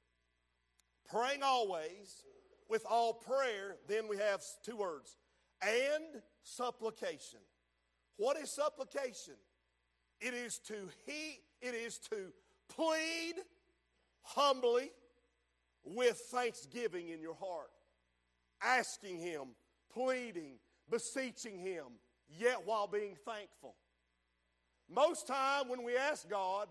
Praying 1.09 1.43
always 1.43 2.25
with 2.69 2.85
all 2.89 3.13
prayer, 3.13 3.77
then 3.89 4.09
we 4.09 4.17
have 4.17 4.43
two 4.65 4.77
words 4.77 5.17
and 5.63 6.23
supplication. 6.43 7.41
What 8.17 8.37
is 8.37 8.51
supplication? 8.51 9.35
It 10.21 10.35
is 10.35 10.59
to 10.61 10.75
he 11.07 11.41
it 11.61 11.75
is 11.75 11.99
to 12.11 12.33
plead 12.69 13.35
humbly 14.23 14.91
with 15.85 16.17
thanksgiving 16.31 17.11
in 17.11 17.21
your 17.21 17.35
heart, 17.35 17.71
asking 18.63 19.19
him, 19.19 19.43
pleading, 19.93 20.59
beseeching 20.91 21.59
him, 21.59 21.85
yet 22.29 22.63
while 22.65 22.87
being 22.87 23.17
thankful. 23.25 23.75
Most 24.89 25.27
time 25.27 25.69
when 25.69 25.83
we 25.83 25.97
ask 25.97 26.29
God, 26.29 26.69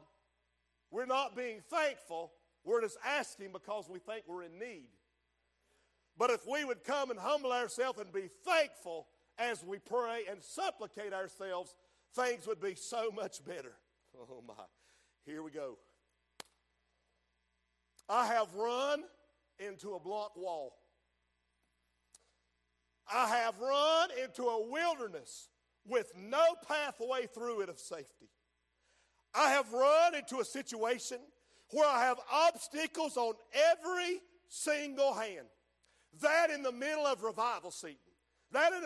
we're 0.91 1.05
not 1.05 1.35
being 1.35 1.61
thankful, 1.69 2.31
we're 2.63 2.81
just 2.81 2.97
asking 3.05 3.51
because 3.51 3.89
we 3.89 3.99
think 3.99 4.23
we're 4.27 4.43
in 4.43 4.59
need. 4.59 4.89
But 6.17 6.29
if 6.29 6.47
we 6.47 6.63
would 6.63 6.83
come 6.83 7.09
and 7.09 7.19
humble 7.19 7.51
ourselves 7.51 7.99
and 7.99 8.11
be 8.11 8.29
thankful 8.45 9.07
as 9.37 9.63
we 9.63 9.79
pray 9.79 10.23
and 10.29 10.43
supplicate 10.43 11.13
ourselves, 11.13 11.75
things 12.13 12.45
would 12.45 12.61
be 12.61 12.75
so 12.75 13.11
much 13.11 13.43
better. 13.43 13.73
Oh 14.15 14.43
my. 14.47 14.53
Here 15.25 15.41
we 15.41 15.49
go. 15.49 15.79
I 18.07 18.27
have 18.27 18.53
run 18.53 19.01
into 19.57 19.95
a 19.95 19.99
block 19.99 20.37
wall. 20.37 20.75
I 23.11 23.27
have 23.27 23.59
run 23.59 24.09
into 24.23 24.43
a 24.43 24.67
wilderness 24.69 25.49
with 25.87 26.11
no 26.15 26.43
pathway 26.67 27.27
through 27.27 27.61
it 27.61 27.69
of 27.69 27.79
safety. 27.79 28.29
I 29.35 29.51
have 29.51 29.71
run 29.73 30.15
into 30.15 30.39
a 30.39 30.45
situation 30.45 31.17
where 31.71 31.89
I 31.89 32.05
have 32.05 32.19
obstacles 32.31 33.17
on 33.17 33.33
every 33.71 34.21
single 34.47 35.13
hand. 35.13 35.47
That 36.21 36.51
in 36.51 36.61
the 36.61 36.71
middle 36.71 37.05
of 37.05 37.23
revival 37.23 37.71
season. 37.71 37.97
That 38.51 38.71
in 38.73 38.81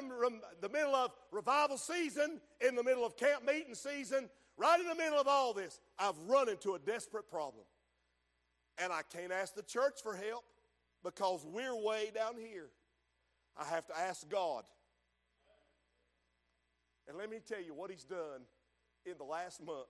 the 0.62 0.70
middle 0.70 0.96
of 0.96 1.12
revival 1.32 1.78
season, 1.78 2.40
in 2.66 2.76
the 2.76 2.84
middle 2.84 3.06
of 3.06 3.18
camp 3.18 3.46
meeting 3.46 3.76
season, 3.76 4.30
right 4.58 4.80
in 4.80 4.88
the 4.88 4.96
middle 4.96 5.20
of 5.20 5.28
all 5.28 5.54
this, 5.54 5.82
I've 6.00 6.18
run 6.26 6.48
into 6.48 6.76
a 6.76 6.80
desperate 6.80 7.30
problem. 7.30 7.66
And 8.78 8.94
I 8.94 9.02
can't 9.12 9.34
ask 9.34 9.56
the 9.56 9.64
church 9.64 9.96
for 10.02 10.16
help 10.16 10.46
because 11.04 11.46
we're 11.46 11.76
way 11.76 12.12
down 12.16 12.36
here. 12.38 12.70
I 13.60 13.66
have 13.66 13.88
to 13.88 13.98
ask 13.98 14.28
God. 14.30 14.64
And 17.08 17.18
let 17.18 17.30
me 17.30 17.38
tell 17.46 17.62
you 17.62 17.74
what 17.74 17.90
He's 17.90 18.04
done 18.04 18.42
in 19.06 19.14
the 19.18 19.24
last 19.24 19.66
month. 19.66 19.88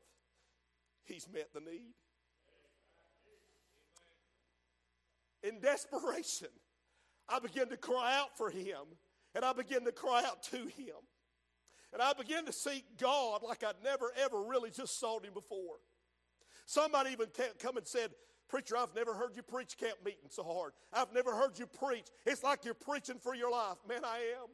He's 1.04 1.28
met 1.34 1.50
the 1.54 1.60
need. 1.60 1.94
In 5.44 5.60
desperation, 5.60 6.50
I 7.30 7.40
began 7.40 7.70
to 7.70 7.78
cry 7.78 8.18
out 8.18 8.38
for 8.38 8.50
Him, 8.50 8.82
and 9.36 9.44
I 9.44 9.54
began 9.54 9.84
to 9.86 9.92
cry 9.92 10.24
out 10.26 10.44
to 10.44 10.58
Him. 10.58 10.96
And 11.94 12.02
I 12.02 12.14
began 12.14 12.46
to 12.46 12.54
seek 12.54 12.84
God 13.00 13.42
like 13.44 13.64
I'd 13.64 13.82
never, 13.84 14.12
ever 14.24 14.42
really 14.42 14.70
just 14.70 15.00
sought 15.00 15.26
Him 15.26 15.34
before. 15.34 15.78
Somebody 16.66 17.12
even 17.12 17.28
come 17.60 17.78
and 17.78 17.88
said, 17.88 18.12
Preacher, 18.50 18.78
I've 18.78 18.96
never 18.96 19.14
heard 19.14 19.36
you 19.36 19.44
preach 19.44 19.78
camp 19.78 19.98
meeting 20.06 20.30
so 20.30 20.44
hard. 20.44 20.72
I've 20.94 21.14
never 21.14 21.36
heard 21.36 21.60
you 21.60 21.66
preach. 21.66 22.08
It's 22.26 22.44
like 22.44 22.64
you're 22.64 22.74
preaching 22.74 23.18
for 23.20 23.36
your 23.36 23.52
life. 23.52 23.78
Man, 23.88 24.06
I 24.06 24.20
am. 24.42 24.50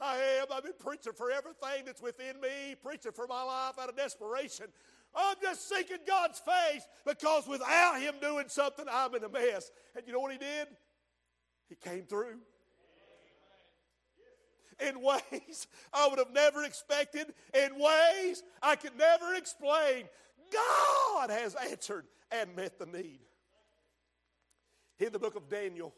I 0.00 0.16
am. 0.40 0.46
I've 0.52 0.64
been 0.64 0.74
preaching 0.78 1.14
for 1.14 1.30
everything 1.30 1.86
that's 1.86 2.02
within 2.02 2.40
me, 2.40 2.74
preaching 2.82 3.12
for 3.12 3.26
my 3.26 3.42
life 3.42 3.78
out 3.80 3.88
of 3.88 3.96
desperation. 3.96 4.66
I'm 5.14 5.36
just 5.40 5.66
seeking 5.66 5.96
God's 6.06 6.40
face 6.40 6.86
because 7.06 7.48
without 7.48 7.98
Him 8.00 8.16
doing 8.20 8.48
something, 8.48 8.84
I'm 8.90 9.14
in 9.14 9.24
a 9.24 9.28
mess. 9.30 9.70
And 9.94 10.06
you 10.06 10.12
know 10.12 10.20
what 10.20 10.32
He 10.32 10.38
did? 10.38 10.68
He 11.68 11.74
came 11.74 12.04
through 12.04 12.36
in 14.86 15.00
ways 15.00 15.66
I 15.92 16.06
would 16.08 16.18
have 16.18 16.32
never 16.32 16.64
expected, 16.64 17.32
in 17.54 17.78
ways 17.78 18.42
I 18.62 18.76
could 18.76 18.96
never 18.98 19.34
explain. 19.34 20.04
God 20.52 21.30
has 21.30 21.54
answered 21.54 22.04
and 22.30 22.54
met 22.56 22.78
the 22.78 22.86
need. 22.86 23.20
In 24.98 25.12
the 25.12 25.18
book 25.18 25.36
of 25.36 25.48
Daniel, 25.48 25.94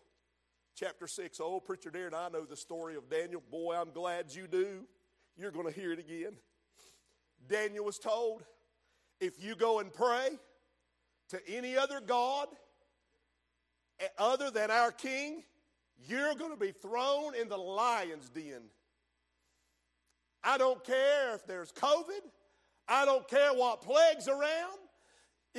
chapter 0.74 1.06
6, 1.06 1.40
oh, 1.40 1.60
Preacher 1.60 1.90
Darren, 1.90 2.14
I 2.14 2.28
know 2.28 2.44
the 2.44 2.56
story 2.56 2.96
of 2.96 3.08
Daniel. 3.08 3.42
Boy, 3.50 3.76
I'm 3.76 3.90
glad 3.92 4.34
you 4.34 4.46
do. 4.46 4.86
You're 5.36 5.52
going 5.52 5.66
to 5.66 5.72
hear 5.72 5.92
it 5.92 5.98
again. 5.98 6.32
Daniel 7.48 7.84
was 7.84 7.98
told, 7.98 8.42
if 9.20 9.42
you 9.42 9.54
go 9.54 9.78
and 9.78 9.92
pray 9.92 10.30
to 11.30 11.40
any 11.48 11.76
other 11.76 12.00
God 12.00 12.48
eh, 14.00 14.06
other 14.18 14.50
than 14.50 14.70
our 14.70 14.90
king, 14.90 15.44
you're 16.06 16.34
going 16.34 16.50
to 16.50 16.56
be 16.56 16.72
thrown 16.72 17.34
in 17.34 17.48
the 17.48 17.56
lion's 17.56 18.28
den. 18.28 18.62
I 20.42 20.58
don't 20.58 20.82
care 20.84 21.34
if 21.34 21.46
there's 21.46 21.72
COVID. 21.72 22.20
I 22.88 23.04
don't 23.04 23.28
care 23.28 23.52
what 23.52 23.82
plagues 23.82 24.28
around. 24.28 24.78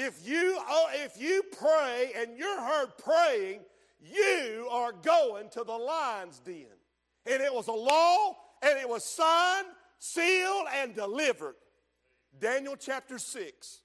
If 0.01 0.25
you, 0.25 0.57
oh, 0.57 0.87
if 0.93 1.21
you 1.21 1.43
pray 1.59 2.13
and 2.15 2.37
you're 2.37 2.61
heard 2.61 2.97
praying, 3.03 3.59
you 3.99 4.65
are 4.71 4.93
going 4.93 5.49
to 5.49 5.65
the 5.65 5.73
lion's 5.73 6.39
den. 6.39 6.67
And 7.25 7.43
it 7.43 7.53
was 7.53 7.67
a 7.67 7.73
law, 7.73 8.37
and 8.61 8.79
it 8.79 8.87
was 8.87 9.03
signed, 9.03 9.67
sealed, 9.97 10.67
and 10.73 10.95
delivered. 10.95 11.55
Daniel 12.39 12.77
chapter 12.77 13.17
6, 13.17 13.81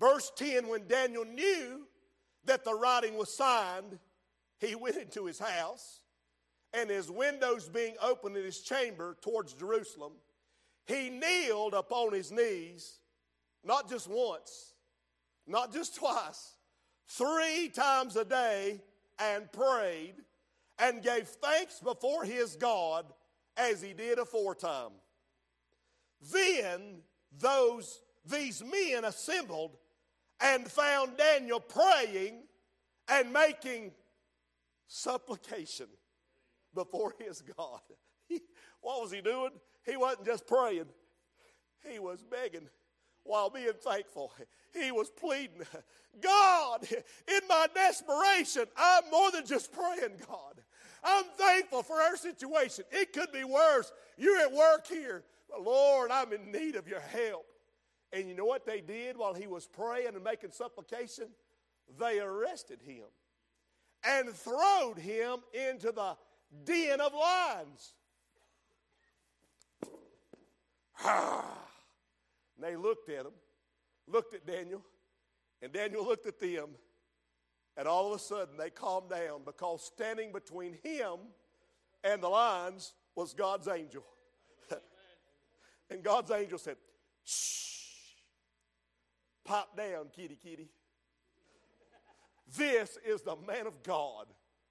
verse 0.00 0.32
10 0.34 0.66
when 0.66 0.88
Daniel 0.88 1.26
knew 1.26 1.86
that 2.46 2.64
the 2.64 2.72
writing 2.72 3.18
was 3.18 3.36
signed, 3.36 3.98
he 4.60 4.74
went 4.74 4.96
into 4.96 5.26
his 5.26 5.38
house, 5.38 6.00
and 6.72 6.88
his 6.88 7.10
windows 7.10 7.68
being 7.68 7.96
open 8.00 8.34
in 8.34 8.42
his 8.42 8.62
chamber 8.62 9.18
towards 9.20 9.52
Jerusalem, 9.52 10.12
he 10.86 11.10
kneeled 11.10 11.74
upon 11.74 12.14
his 12.14 12.32
knees, 12.32 13.00
not 13.64 13.88
just 13.88 14.08
once, 14.08 14.74
not 15.46 15.72
just 15.72 15.96
twice, 15.96 16.54
three 17.08 17.68
times 17.68 18.16
a 18.16 18.24
day, 18.24 18.80
and 19.18 19.50
prayed 19.52 20.14
and 20.78 21.02
gave 21.02 21.28
thanks 21.28 21.80
before 21.80 22.24
his 22.24 22.56
God 22.56 23.06
as 23.56 23.80
he 23.80 23.92
did 23.92 24.18
aforetime. 24.18 24.90
Then 26.32 27.02
those 27.38 28.00
these 28.26 28.62
men 28.62 29.04
assembled 29.04 29.76
and 30.40 30.66
found 30.70 31.16
Daniel 31.16 31.60
praying 31.60 32.42
and 33.08 33.32
making 33.32 33.92
supplication. 34.86 35.86
before 36.74 37.14
his 37.18 37.40
God. 37.40 37.80
He, 38.26 38.40
what 38.80 39.02
was 39.02 39.12
he 39.12 39.20
doing? 39.20 39.50
He 39.84 39.98
wasn't 39.98 40.24
just 40.24 40.46
praying, 40.46 40.86
he 41.86 41.98
was 41.98 42.22
begging 42.22 42.70
while 43.24 43.50
being 43.50 43.72
thankful. 43.82 44.32
He 44.72 44.92
was 44.92 45.10
pleading, 45.10 45.62
God, 46.20 46.86
in 46.90 47.40
my 47.48 47.66
desperation, 47.74 48.64
I'm 48.76 49.04
more 49.10 49.30
than 49.30 49.46
just 49.46 49.72
praying, 49.72 50.18
God. 50.28 50.60
I'm 51.02 51.24
thankful 51.36 51.82
for 51.82 52.00
our 52.00 52.16
situation. 52.16 52.84
It 52.90 53.12
could 53.12 53.30
be 53.32 53.44
worse. 53.44 53.92
You're 54.16 54.40
at 54.40 54.52
work 54.52 54.86
here. 54.86 55.22
But 55.50 55.62
Lord, 55.62 56.10
I'm 56.10 56.32
in 56.32 56.50
need 56.50 56.76
of 56.76 56.88
your 56.88 57.00
help. 57.00 57.46
And 58.12 58.28
you 58.28 58.34
know 58.34 58.44
what 58.44 58.64
they 58.64 58.80
did 58.80 59.16
while 59.16 59.34
he 59.34 59.46
was 59.46 59.66
praying 59.66 60.14
and 60.14 60.22
making 60.22 60.52
supplication? 60.52 61.26
They 61.98 62.20
arrested 62.20 62.80
him 62.80 63.04
and 64.02 64.30
throwed 64.30 64.98
him 64.98 65.38
into 65.52 65.92
the 65.92 66.16
den 66.64 67.00
of 67.00 67.12
lions. 67.12 67.94
Ah. 71.06 71.64
And 72.56 72.64
they 72.64 72.76
looked 72.76 73.08
at 73.08 73.26
him, 73.26 73.32
looked 74.06 74.34
at 74.34 74.46
Daniel, 74.46 74.82
and 75.62 75.72
Daniel 75.72 76.04
looked 76.04 76.26
at 76.26 76.38
them, 76.38 76.68
and 77.76 77.88
all 77.88 78.12
of 78.12 78.16
a 78.20 78.22
sudden 78.22 78.56
they 78.56 78.70
calmed 78.70 79.10
down 79.10 79.40
because 79.44 79.84
standing 79.84 80.32
between 80.32 80.76
him 80.82 81.18
and 82.02 82.22
the 82.22 82.28
lions 82.28 82.94
was 83.14 83.32
God's 83.32 83.68
angel. 83.68 84.04
and 85.90 86.02
God's 86.02 86.30
angel 86.30 86.58
said, 86.58 86.76
Shh, 87.24 88.14
pop 89.44 89.76
down, 89.76 90.06
kitty, 90.14 90.38
kitty. 90.40 90.68
This 92.56 92.98
is 93.04 93.22
the 93.22 93.36
man 93.46 93.66
of 93.66 93.82
God 93.82 94.26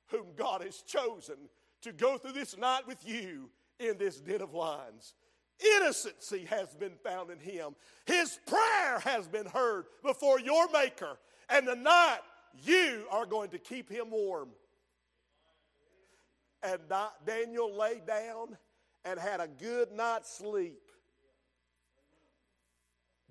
whom 0.08 0.28
God 0.36 0.62
has 0.62 0.82
chosen 0.82 1.36
to 1.82 1.92
go 1.92 2.18
through 2.18 2.34
this 2.34 2.58
night 2.58 2.88
with 2.88 3.06
you 3.06 3.50
in 3.80 3.98
this 3.98 4.20
den 4.20 4.42
of 4.42 4.54
lions. 4.54 5.16
Innocency 5.60 6.46
has 6.46 6.74
been 6.76 6.96
found 7.04 7.30
in 7.30 7.40
him. 7.40 7.76
His 8.06 8.40
prayer 8.48 9.00
has 9.00 9.28
been 9.28 9.46
heard 9.46 9.86
before 10.04 10.40
your 10.40 10.70
Maker. 10.72 11.18
And 11.50 11.68
tonight, 11.68 12.20
you 12.64 13.06
are 13.12 13.26
going 13.26 13.50
to 13.50 13.60
keep 13.60 13.90
him 13.90 14.12
warm. 14.12 14.50
And 16.62 16.80
Daniel 17.26 17.76
lay 17.76 18.02
down 18.06 18.58
and 19.06 19.20
had 19.20 19.40
a 19.40 19.48
good 19.48 19.92
night's 19.92 20.38
sleep. 20.38 20.80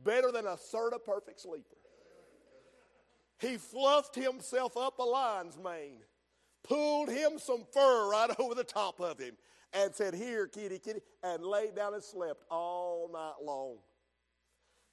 Better 0.03 0.33
than 0.33 0.47
a 0.47 0.57
Serta 0.57 0.99
perfect 1.05 1.41
sleeper. 1.41 1.77
He 3.39 3.57
fluffed 3.57 4.15
himself 4.15 4.77
up 4.77 4.99
a 4.99 5.03
lion's 5.03 5.59
mane, 5.59 6.01
pulled 6.63 7.09
him 7.09 7.39
some 7.39 7.65
fur 7.73 8.11
right 8.11 8.31
over 8.39 8.55
the 8.55 8.65
top 8.65 9.01
of 9.01 9.19
him, 9.19 9.37
and 9.73 9.95
said, 9.95 10.15
Here, 10.15 10.47
kitty, 10.47 10.79
kitty, 10.79 11.01
and 11.23 11.45
laid 11.45 11.77
down 11.77 11.95
and 11.95 12.03
slept 12.03 12.45
all 12.51 13.11
night 13.13 13.45
long. 13.45 13.77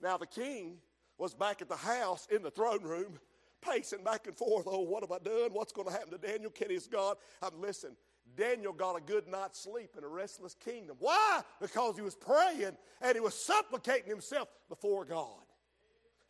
Now, 0.02 0.18
the 0.18 0.28
king 0.28 0.78
was 1.18 1.34
back 1.34 1.62
at 1.62 1.70
the 1.70 1.76
house 1.76 2.28
in 2.32 2.42
the 2.42 2.52
throne 2.52 2.84
room, 2.84 3.20
pacing 3.62 4.04
back 4.04 4.28
and 4.28 4.38
forth. 4.38 4.66
Oh, 4.68 4.80
what 4.82 5.04
have 5.04 5.12
I 5.12 5.20
done? 5.20 5.52
What's 5.52 5.74
going 5.74 5.88
to 5.88 5.94
happen 5.94 6.12
to 6.12 6.18
Daniel? 6.18 6.52
His 6.68 6.88
God? 6.88 7.18
I'm 7.42 7.60
listen. 7.62 7.96
Daniel 8.38 8.74
got 8.74 8.96
a 8.96 9.02
good 9.02 9.28
night's 9.28 9.60
sleep 9.60 9.96
in 9.98 10.04
a 10.04 10.08
restless 10.08 10.54
kingdom. 10.54 10.96
Why? 11.00 11.42
Because 11.60 11.96
he 11.96 12.02
was 12.02 12.16
praying 12.16 12.78
and 13.02 13.14
he 13.14 13.20
was 13.20 13.34
supplicating 13.34 14.08
himself 14.10 14.48
before 14.70 15.04
God. 15.04 15.42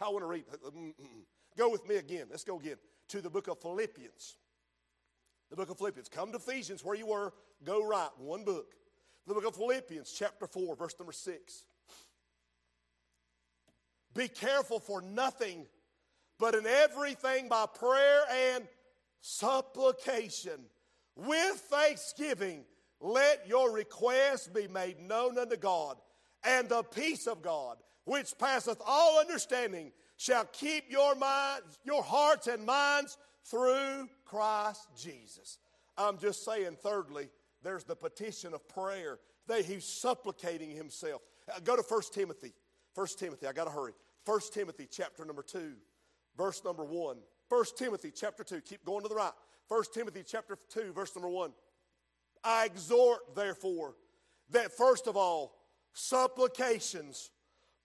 I 0.01 0.07
want 0.09 0.23
to 0.23 0.27
read. 0.27 0.45
Uh, 0.51 0.69
mm, 0.69 0.87
mm, 0.87 0.93
mm. 1.01 1.23
Go 1.57 1.69
with 1.69 1.87
me 1.87 1.97
again. 1.97 2.27
Let's 2.29 2.43
go 2.45 2.57
again 2.57 2.77
to 3.09 3.21
the 3.21 3.29
book 3.29 3.47
of 3.47 3.59
Philippians. 3.59 4.37
The 5.49 5.55
book 5.57 5.69
of 5.69 5.77
Philippians. 5.77 6.07
Come 6.07 6.31
to 6.31 6.37
Ephesians 6.37 6.83
where 6.85 6.95
you 6.95 7.07
were. 7.07 7.33
Go 7.63 7.85
right. 7.85 8.09
One 8.17 8.43
book. 8.43 8.73
The 9.27 9.33
book 9.33 9.45
of 9.45 9.55
Philippians, 9.55 10.11
chapter 10.11 10.47
4, 10.47 10.75
verse 10.75 10.95
number 10.97 11.11
6. 11.11 11.63
Be 14.15 14.27
careful 14.27 14.79
for 14.79 15.01
nothing, 15.01 15.67
but 16.39 16.55
in 16.55 16.65
everything 16.65 17.47
by 17.47 17.65
prayer 17.67 18.21
and 18.53 18.67
supplication. 19.21 20.59
With 21.15 21.55
thanksgiving, 21.69 22.63
let 22.99 23.47
your 23.47 23.71
requests 23.71 24.47
be 24.47 24.67
made 24.67 24.99
known 24.99 25.37
unto 25.37 25.57
God, 25.57 25.97
and 26.43 26.67
the 26.67 26.83
peace 26.83 27.27
of 27.27 27.41
God, 27.41 27.77
which 28.05 28.37
passeth 28.37 28.81
all 28.85 29.19
understanding, 29.19 29.91
shall 30.17 30.45
keep 30.45 30.89
your 30.89 31.15
minds, 31.15 31.77
your 31.83 32.03
hearts 32.03 32.47
and 32.47 32.65
minds 32.65 33.17
through 33.45 34.09
Christ 34.25 34.87
Jesus. 34.97 35.59
I'm 35.97 36.17
just 36.17 36.43
saying, 36.43 36.77
thirdly, 36.81 37.29
there's 37.63 37.83
the 37.83 37.95
petition 37.95 38.53
of 38.53 38.67
prayer. 38.67 39.19
That 39.47 39.65
he's 39.65 39.85
supplicating 39.85 40.69
himself. 40.69 41.21
Uh, 41.51 41.59
go 41.63 41.75
to 41.75 41.81
1 41.81 42.01
Timothy. 42.13 42.53
1 42.93 43.07
Timothy, 43.17 43.47
I 43.47 43.53
got 43.53 43.65
to 43.65 43.71
hurry. 43.71 43.93
1 44.25 44.39
Timothy 44.53 44.87
chapter 44.89 45.25
number 45.25 45.41
2, 45.41 45.73
verse 46.37 46.63
number 46.63 46.83
1. 46.83 47.17
1 47.49 47.65
Timothy 47.77 48.11
chapter 48.15 48.43
2, 48.43 48.61
keep 48.61 48.85
going 48.85 49.01
to 49.01 49.09
the 49.09 49.15
right. 49.15 49.31
1 49.67 49.83
Timothy 49.93 50.23
chapter 50.25 50.57
2, 50.69 50.93
verse 50.93 51.15
number 51.15 51.29
1. 51.29 51.51
I 52.43 52.65
exhort, 52.65 53.35
therefore, 53.35 53.95
that 54.51 54.71
first 54.71 55.07
of 55.07 55.17
all, 55.17 55.55
supplications, 55.93 57.31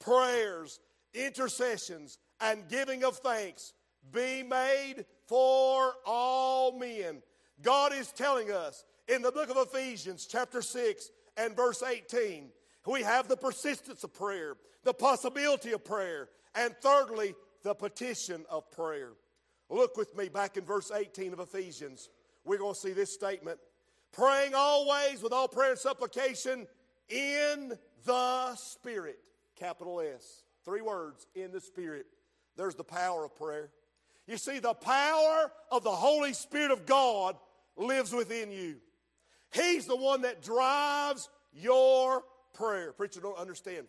prayers, 0.01 0.81
intercessions, 1.15 2.19
and 2.41 2.69
giving 2.69 3.05
of 3.05 3.17
thanks 3.19 3.73
be 4.13 4.43
made 4.43 5.05
for 5.27 5.95
all 6.05 6.79
men. 6.79 7.23
God 7.63 7.95
is 7.95 8.13
telling 8.13 8.51
us 8.51 8.85
in 9.09 9.23
the 9.23 9.33
book 9.33 9.51
of 9.51 9.57
Ephesians, 9.57 10.27
chapter 10.27 10.63
6 10.63 11.11
and 11.37 11.57
verse 11.57 11.83
18, 11.83 12.51
we 12.87 13.03
have 13.03 13.29
the 13.29 13.37
persistence 13.37 14.05
of 14.05 14.13
prayer, 14.13 14.57
the 14.85 14.95
possibility 14.95 15.73
of 15.73 15.85
prayer, 15.85 16.29
and 16.55 16.75
thirdly, 16.81 17.35
the 17.63 17.75
petition 17.75 18.45
of 18.51 18.71
prayer. 18.71 19.13
Look 19.71 19.97
with 19.97 20.17
me 20.17 20.29
back 20.29 20.57
in 20.57 20.65
verse 20.65 20.91
18 20.95 21.33
of 21.33 21.41
Ephesians. 21.41 22.11
We're 22.45 22.59
going 22.59 22.75
to 22.75 22.81
see 22.81 22.93
this 22.93 23.13
statement 23.13 23.59
praying 24.13 24.55
always 24.55 25.23
with 25.23 25.33
all 25.33 25.49
prayer 25.49 25.71
and 25.71 25.79
supplication 25.79 26.67
in 27.09 27.73
the 28.05 28.55
Spirit. 28.57 29.19
Capital 29.57 30.01
S. 30.01 30.43
Three 30.65 30.83
words 30.83 31.27
in 31.35 31.51
the 31.53 31.61
Spirit. 31.61 32.07
There's 32.57 32.75
the 32.75 32.85
power 32.85 33.25
of 33.25 33.35
prayer. 33.35 33.71
You 34.27 34.37
see, 34.37 34.59
the 34.59 34.75
power 34.75 35.51
of 35.71 35.85
the 35.85 35.91
Holy 35.91 36.33
Spirit 36.33 36.71
of 36.71 36.87
God 36.87 37.37
lives 37.77 38.13
within 38.13 38.51
you. 38.51 38.77
He's 39.55 39.87
the 39.87 39.97
one 39.97 40.23
that 40.23 40.43
drives 40.43 41.29
your 41.53 42.25
prayer. 42.55 42.93
Preacher, 42.93 43.21
don't 43.21 43.39
understand. 43.39 43.87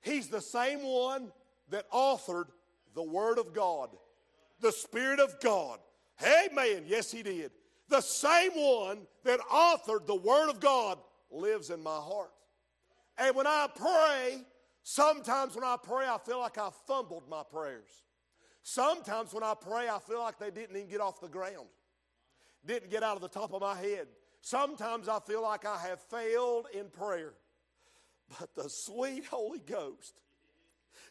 He's 0.00 0.28
the 0.28 0.40
same 0.40 0.82
one 0.82 1.32
that 1.70 1.90
authored 1.90 2.46
the 2.94 3.02
Word 3.02 3.38
of 3.38 3.52
God, 3.52 3.90
the 4.60 4.70
Spirit 4.70 5.18
of 5.18 5.40
God. 5.40 5.80
Amen. 6.22 6.84
Yes, 6.86 7.10
He 7.10 7.22
did. 7.22 7.50
The 7.88 8.00
same 8.00 8.52
one 8.52 9.00
that 9.24 9.40
authored 9.40 10.06
the 10.06 10.14
Word 10.14 10.50
of 10.50 10.60
God 10.60 10.98
lives 11.30 11.70
in 11.70 11.82
my 11.82 11.96
heart. 11.96 12.30
And 13.16 13.34
when 13.34 13.46
I 13.46 13.66
pray, 13.74 14.42
sometimes 14.84 15.56
when 15.56 15.64
I 15.64 15.76
pray, 15.82 16.06
I 16.06 16.18
feel 16.18 16.38
like 16.38 16.58
I 16.58 16.70
fumbled 16.86 17.24
my 17.28 17.42
prayers. 17.42 18.04
Sometimes 18.62 19.32
when 19.32 19.42
I 19.42 19.54
pray, 19.60 19.88
I 19.88 19.98
feel 19.98 20.20
like 20.20 20.38
they 20.38 20.50
didn't 20.50 20.76
even 20.76 20.88
get 20.88 21.00
off 21.00 21.20
the 21.20 21.28
ground, 21.28 21.66
didn't 22.64 22.90
get 22.90 23.02
out 23.02 23.16
of 23.16 23.22
the 23.22 23.28
top 23.28 23.52
of 23.52 23.62
my 23.62 23.74
head. 23.74 24.06
Sometimes 24.48 25.10
I 25.10 25.18
feel 25.20 25.42
like 25.42 25.66
I 25.66 25.76
have 25.76 26.00
failed 26.00 26.68
in 26.72 26.86
prayer. 26.88 27.34
But 28.40 28.54
the 28.54 28.70
sweet 28.70 29.26
Holy 29.26 29.58
Ghost 29.58 30.14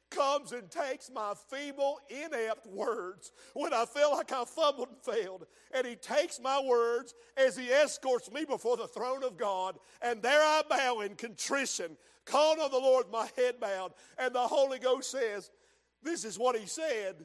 comes 0.10 0.54
and 0.54 0.72
takes 0.72 1.12
my 1.14 1.36
feeble, 1.48 2.00
inept 2.10 2.66
words 2.66 3.32
when 3.54 3.76
I 3.76 3.86
feel 3.86 4.10
like 4.10 4.32
I 4.32 4.44
fumbled 4.44 4.88
and 4.90 5.16
failed. 5.16 5.46
And 5.72 5.86
He 5.86 5.96
takes 5.96 6.40
my 6.42 6.60
words 6.60 7.14
as 7.38 7.56
He 7.56 7.70
escorts 7.70 8.32
me 8.32 8.44
before 8.44 8.76
the 8.76 8.88
throne 8.88 9.24
of 9.24 9.38
God. 9.38 9.78
And 10.02 10.20
there 10.24 10.42
I 10.42 10.64
bow 10.68 11.02
in 11.02 11.14
contrition, 11.14 11.96
calling 12.26 12.60
on 12.60 12.72
the 12.72 12.80
Lord, 12.80 13.06
my 13.12 13.30
head 13.38 13.60
bowed. 13.60 13.92
And 14.18 14.34
the 14.34 14.40
Holy 14.40 14.80
Ghost 14.80 15.12
says, 15.12 15.52
This 16.02 16.26
is 16.26 16.40
what 16.40 16.58
He 16.58 16.66
said, 16.66 17.18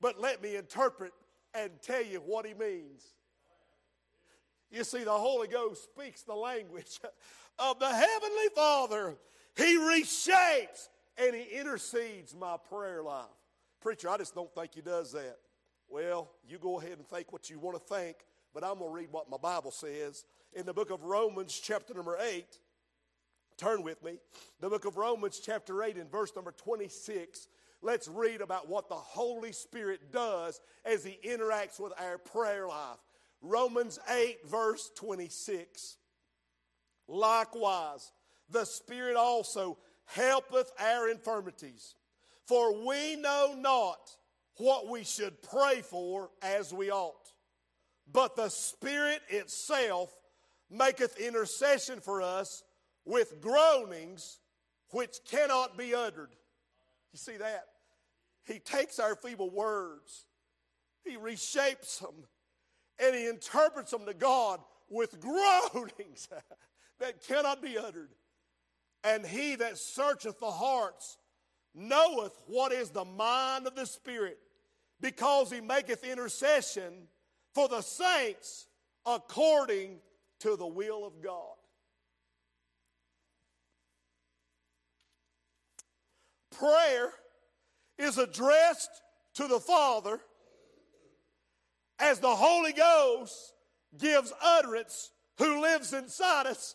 but 0.00 0.20
let 0.20 0.42
me 0.42 0.56
interpret 0.56 1.12
and 1.54 1.70
tell 1.80 2.02
you 2.02 2.18
what 2.18 2.44
He 2.44 2.54
means. 2.54 3.14
You 4.70 4.84
see, 4.84 5.04
the 5.04 5.10
Holy 5.10 5.48
Ghost 5.48 5.84
speaks 5.84 6.22
the 6.22 6.34
language 6.34 7.00
of 7.58 7.78
the 7.78 7.88
Heavenly 7.88 8.48
Father. 8.54 9.16
He 9.56 9.76
reshapes 9.76 10.88
and 11.16 11.34
He 11.34 11.58
intercedes 11.58 12.34
my 12.34 12.56
prayer 12.68 13.02
life. 13.02 13.24
Preacher, 13.80 14.08
I 14.08 14.18
just 14.18 14.34
don't 14.34 14.52
think 14.54 14.74
He 14.74 14.80
does 14.80 15.12
that. 15.12 15.36
Well, 15.88 16.30
you 16.46 16.58
go 16.58 16.78
ahead 16.78 16.98
and 16.98 17.08
think 17.08 17.32
what 17.32 17.48
you 17.48 17.58
want 17.58 17.76
to 17.76 17.94
think, 17.94 18.16
but 18.52 18.62
I'm 18.62 18.78
going 18.78 18.90
to 18.90 18.94
read 18.94 19.08
what 19.10 19.30
my 19.30 19.38
Bible 19.38 19.70
says. 19.70 20.24
In 20.52 20.66
the 20.66 20.74
book 20.74 20.90
of 20.90 21.04
Romans, 21.04 21.58
chapter 21.58 21.94
number 21.94 22.18
8, 22.20 22.44
turn 23.56 23.82
with 23.82 24.02
me. 24.04 24.18
The 24.60 24.68
book 24.68 24.84
of 24.84 24.96
Romans, 24.98 25.40
chapter 25.42 25.82
8, 25.82 25.96
and 25.96 26.10
verse 26.10 26.32
number 26.36 26.52
26. 26.52 27.48
Let's 27.80 28.08
read 28.08 28.40
about 28.40 28.68
what 28.68 28.88
the 28.88 28.96
Holy 28.96 29.52
Spirit 29.52 30.12
does 30.12 30.60
as 30.84 31.04
He 31.04 31.18
interacts 31.26 31.80
with 31.80 31.92
our 31.98 32.18
prayer 32.18 32.66
life. 32.66 32.98
Romans 33.40 33.98
8, 34.10 34.38
verse 34.46 34.90
26. 34.96 35.96
likewise, 37.06 38.12
the 38.50 38.64
Spirit 38.64 39.16
also 39.16 39.78
helpeth 40.06 40.72
our 40.78 41.08
infirmities. 41.08 41.94
For 42.46 42.86
we 42.86 43.16
know 43.16 43.54
not 43.56 44.16
what 44.56 44.88
we 44.88 45.04
should 45.04 45.42
pray 45.42 45.82
for 45.82 46.30
as 46.42 46.72
we 46.72 46.90
ought. 46.90 47.32
But 48.10 48.36
the 48.36 48.48
Spirit 48.48 49.20
itself 49.28 50.10
maketh 50.70 51.18
intercession 51.18 52.00
for 52.00 52.22
us 52.22 52.62
with 53.04 53.40
groanings 53.40 54.40
which 54.90 55.18
cannot 55.30 55.76
be 55.76 55.94
uttered. 55.94 56.30
You 57.12 57.18
see 57.18 57.36
that? 57.36 57.64
He 58.44 58.58
takes 58.58 58.98
our 58.98 59.14
feeble 59.14 59.50
words, 59.50 60.24
He 61.04 61.16
reshapes 61.16 62.00
them, 62.00 62.24
and 62.98 63.14
He 63.14 63.28
interprets 63.28 63.90
them 63.90 64.06
to 64.06 64.14
God 64.14 64.60
with 64.88 65.20
groanings 65.20 66.28
that 67.00 67.26
cannot 67.26 67.62
be 67.62 67.78
uttered. 67.78 68.10
And 69.04 69.24
He 69.24 69.54
that 69.56 69.78
searcheth 69.78 70.40
the 70.40 70.50
hearts 70.50 71.18
knoweth 71.74 72.36
what 72.46 72.72
is 72.72 72.90
the 72.90 73.04
mind 73.04 73.66
of 73.66 73.74
the 73.74 73.86
Spirit, 73.86 74.38
because 75.00 75.50
He 75.50 75.60
maketh 75.60 76.04
intercession 76.04 77.08
for 77.54 77.68
the 77.68 77.80
saints 77.80 78.66
according 79.06 79.98
to 80.40 80.56
the 80.56 80.66
will 80.66 81.06
of 81.06 81.22
God. 81.22 81.54
Prayer 86.50 87.12
is 87.98 88.18
addressed 88.18 88.90
to 89.34 89.46
the 89.46 89.60
Father 89.60 90.20
as 91.98 92.18
the 92.20 92.34
Holy 92.34 92.72
Ghost 92.72 93.52
gives 93.96 94.32
utterance 94.42 95.10
who 95.38 95.62
lives 95.62 95.92
inside 95.92 96.46
us, 96.46 96.74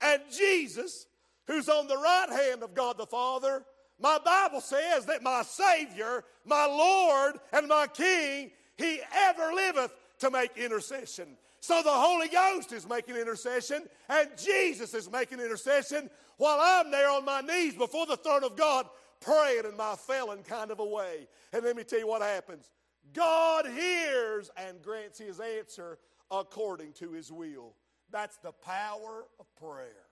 and 0.00 0.22
Jesus, 0.32 1.06
who's 1.46 1.68
on 1.68 1.88
the 1.88 1.96
right 1.96 2.28
hand 2.30 2.62
of 2.62 2.74
God 2.74 2.96
the 2.96 3.06
Father. 3.06 3.64
My 4.00 4.18
Bible 4.24 4.60
says 4.60 5.06
that 5.06 5.22
my 5.22 5.42
Savior, 5.42 6.24
my 6.44 6.64
Lord, 6.66 7.38
and 7.52 7.68
my 7.68 7.86
King, 7.88 8.50
He 8.76 9.00
ever 9.12 9.52
liveth 9.52 9.92
to 10.20 10.30
make 10.30 10.56
intercession. 10.56 11.36
So 11.60 11.82
the 11.82 11.90
Holy 11.90 12.28
Ghost 12.28 12.72
is 12.72 12.88
making 12.88 13.16
intercession, 13.16 13.82
and 14.08 14.30
Jesus 14.38 14.94
is 14.94 15.10
making 15.10 15.40
intercession 15.40 16.08
while 16.38 16.58
I'm 16.60 16.90
there 16.90 17.10
on 17.10 17.24
my 17.24 17.42
knees 17.42 17.74
before 17.74 18.06
the 18.06 18.16
throne 18.16 18.44
of 18.44 18.56
God 18.56 18.86
praying 19.20 19.64
in 19.66 19.76
my 19.76 19.94
failing 19.96 20.42
kind 20.42 20.70
of 20.70 20.78
a 20.80 20.84
way. 20.84 21.28
And 21.52 21.62
let 21.64 21.76
me 21.76 21.84
tell 21.84 21.98
you 21.98 22.06
what 22.06 22.22
happens 22.22 22.70
God 23.12 23.66
hears 23.66 24.50
and 24.56 24.82
grants 24.82 25.18
his 25.18 25.40
answer 25.40 25.98
according 26.30 26.92
to 26.94 27.12
his 27.12 27.32
will. 27.32 27.74
That's 28.10 28.36
the 28.38 28.52
power 28.52 29.26
of 29.38 29.46
prayer. 29.56 30.06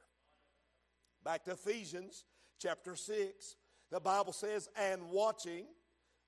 Back 1.25 1.45
to 1.45 1.53
Ephesians 1.53 2.25
chapter 2.61 2.97
6. 2.97 3.57
The 3.91 4.01
Bible 4.01 4.33
says, 4.33 4.69
and 4.77 5.11
watching 5.11 5.65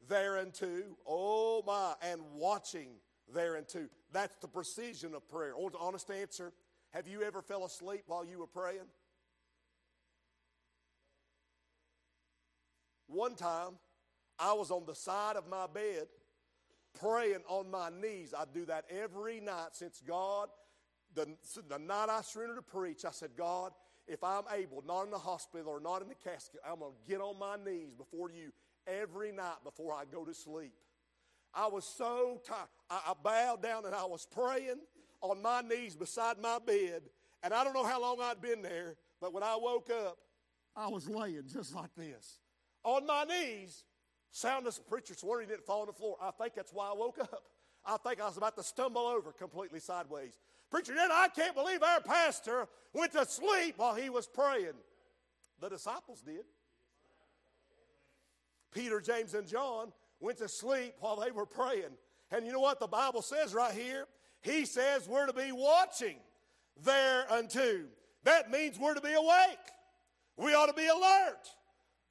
thereunto, 0.08 0.82
oh 1.06 1.62
my, 1.66 1.94
and 2.02 2.20
watching 2.34 2.90
thereunto. 3.32 3.88
That's 4.12 4.36
the 4.36 4.48
precision 4.48 5.14
of 5.14 5.28
prayer. 5.28 5.54
Honest 5.78 6.10
answer. 6.10 6.52
Have 6.90 7.06
you 7.06 7.22
ever 7.22 7.42
fell 7.42 7.64
asleep 7.64 8.02
while 8.06 8.24
you 8.24 8.38
were 8.38 8.46
praying? 8.46 8.86
One 13.06 13.34
time, 13.34 13.78
I 14.38 14.52
was 14.54 14.70
on 14.70 14.84
the 14.86 14.94
side 14.94 15.36
of 15.36 15.46
my 15.48 15.66
bed 15.66 16.06
praying 16.98 17.42
on 17.48 17.70
my 17.70 17.90
knees. 17.90 18.34
I 18.36 18.44
do 18.52 18.64
that 18.66 18.84
every 18.90 19.40
night 19.40 19.68
since 19.72 20.02
God, 20.06 20.48
the, 21.14 21.26
the 21.68 21.78
night 21.78 22.08
I 22.08 22.22
surrendered 22.22 22.56
to 22.56 22.62
preach, 22.62 23.04
I 23.04 23.10
said, 23.10 23.30
God, 23.36 23.72
if 24.06 24.24
I'm 24.24 24.44
able, 24.54 24.82
not 24.86 25.04
in 25.04 25.10
the 25.10 25.18
hospital 25.18 25.68
or 25.68 25.80
not 25.80 26.02
in 26.02 26.08
the 26.08 26.14
casket, 26.14 26.60
I'm 26.68 26.80
going 26.80 26.92
to 26.92 27.10
get 27.10 27.20
on 27.20 27.38
my 27.38 27.56
knees 27.56 27.94
before 27.94 28.30
you 28.30 28.52
every 28.86 29.32
night 29.32 29.56
before 29.64 29.92
I 29.92 30.04
go 30.10 30.24
to 30.24 30.34
sleep. 30.34 30.72
I 31.54 31.66
was 31.66 31.84
so 31.84 32.40
tired. 32.46 32.68
I, 32.88 33.00
I 33.08 33.12
bowed 33.22 33.62
down 33.62 33.86
and 33.86 33.94
I 33.94 34.04
was 34.04 34.26
praying 34.26 34.80
on 35.20 35.42
my 35.42 35.60
knees 35.62 35.96
beside 35.96 36.38
my 36.38 36.58
bed. 36.64 37.02
And 37.42 37.54
I 37.54 37.64
don't 37.64 37.74
know 37.74 37.84
how 37.84 38.00
long 38.00 38.18
I'd 38.20 38.40
been 38.40 38.62
there, 38.62 38.96
but 39.20 39.32
when 39.32 39.42
I 39.42 39.56
woke 39.60 39.90
up, 39.90 40.18
I 40.76 40.88
was 40.88 41.08
laying 41.08 41.44
just 41.52 41.74
like 41.74 41.94
this 41.96 42.38
on 42.84 43.06
my 43.06 43.24
knees. 43.24 43.84
Sound 44.32 44.66
as 44.66 44.78
a 44.78 44.82
preacher 44.82 45.14
swearing 45.14 45.48
he 45.48 45.52
didn't 45.52 45.66
fall 45.66 45.80
on 45.80 45.86
the 45.86 45.92
floor. 45.92 46.16
I 46.22 46.30
think 46.30 46.54
that's 46.54 46.72
why 46.72 46.88
I 46.88 46.94
woke 46.94 47.18
up. 47.18 47.42
I 47.84 47.96
think 47.96 48.20
I 48.20 48.26
was 48.26 48.36
about 48.36 48.56
to 48.56 48.62
stumble 48.62 49.06
over 49.06 49.32
completely 49.32 49.80
sideways. 49.80 50.38
Preacher, 50.70 50.94
then 50.94 51.10
I 51.10 51.28
can't 51.34 51.54
believe 51.54 51.82
our 51.82 52.00
pastor 52.00 52.68
went 52.92 53.12
to 53.12 53.24
sleep 53.24 53.74
while 53.78 53.94
he 53.94 54.08
was 54.10 54.26
praying. 54.26 54.74
The 55.60 55.68
disciples 55.68 56.20
did. 56.20 56.44
Peter, 58.72 59.00
James, 59.00 59.34
and 59.34 59.46
John 59.48 59.92
went 60.20 60.38
to 60.38 60.48
sleep 60.48 60.94
while 61.00 61.16
they 61.16 61.32
were 61.32 61.46
praying. 61.46 61.90
And 62.30 62.46
you 62.46 62.52
know 62.52 62.60
what 62.60 62.78
the 62.78 62.86
Bible 62.86 63.22
says 63.22 63.52
right 63.52 63.74
here? 63.74 64.06
He 64.42 64.64
says 64.64 65.08
we're 65.08 65.26
to 65.26 65.32
be 65.32 65.50
watching 65.50 66.16
thereunto. 66.84 67.80
That 68.24 68.50
means 68.50 68.78
we're 68.78 68.94
to 68.94 69.00
be 69.00 69.12
awake. 69.12 69.58
We 70.36 70.54
ought 70.54 70.66
to 70.66 70.72
be 70.72 70.86
alert. 70.86 71.48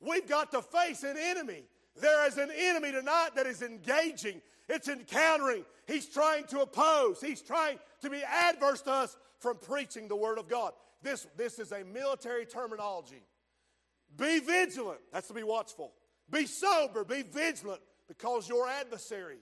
We've 0.01 0.27
got 0.27 0.51
to 0.51 0.62
face 0.62 1.03
an 1.03 1.15
enemy. 1.17 1.63
There 1.99 2.27
is 2.27 2.38
an 2.38 2.51
enemy 2.55 2.91
tonight 2.91 3.29
that 3.35 3.45
is 3.45 3.62
engaging, 3.62 4.41
it's 4.67 4.88
encountering. 4.88 5.65
He's 5.88 6.07
trying 6.07 6.45
to 6.45 6.62
oppose, 6.62 7.21
he's 7.21 7.41
trying 7.41 7.79
to 8.01 8.09
be 8.09 8.23
adverse 8.23 8.81
to 8.83 8.91
us 8.91 9.17
from 9.39 9.57
preaching 9.57 10.07
the 10.07 10.15
Word 10.15 10.38
of 10.38 10.47
God. 10.47 10.73
This, 11.01 11.27
this 11.38 11.59
is 11.59 11.71
a 11.71 11.83
military 11.83 12.45
terminology. 12.45 13.23
Be 14.17 14.39
vigilant, 14.39 14.99
that's 15.12 15.27
to 15.27 15.33
be 15.33 15.43
watchful. 15.43 15.93
Be 16.31 16.45
sober, 16.45 17.03
be 17.03 17.21
vigilant, 17.23 17.81
because 18.07 18.49
your 18.49 18.67
adversary, 18.67 19.38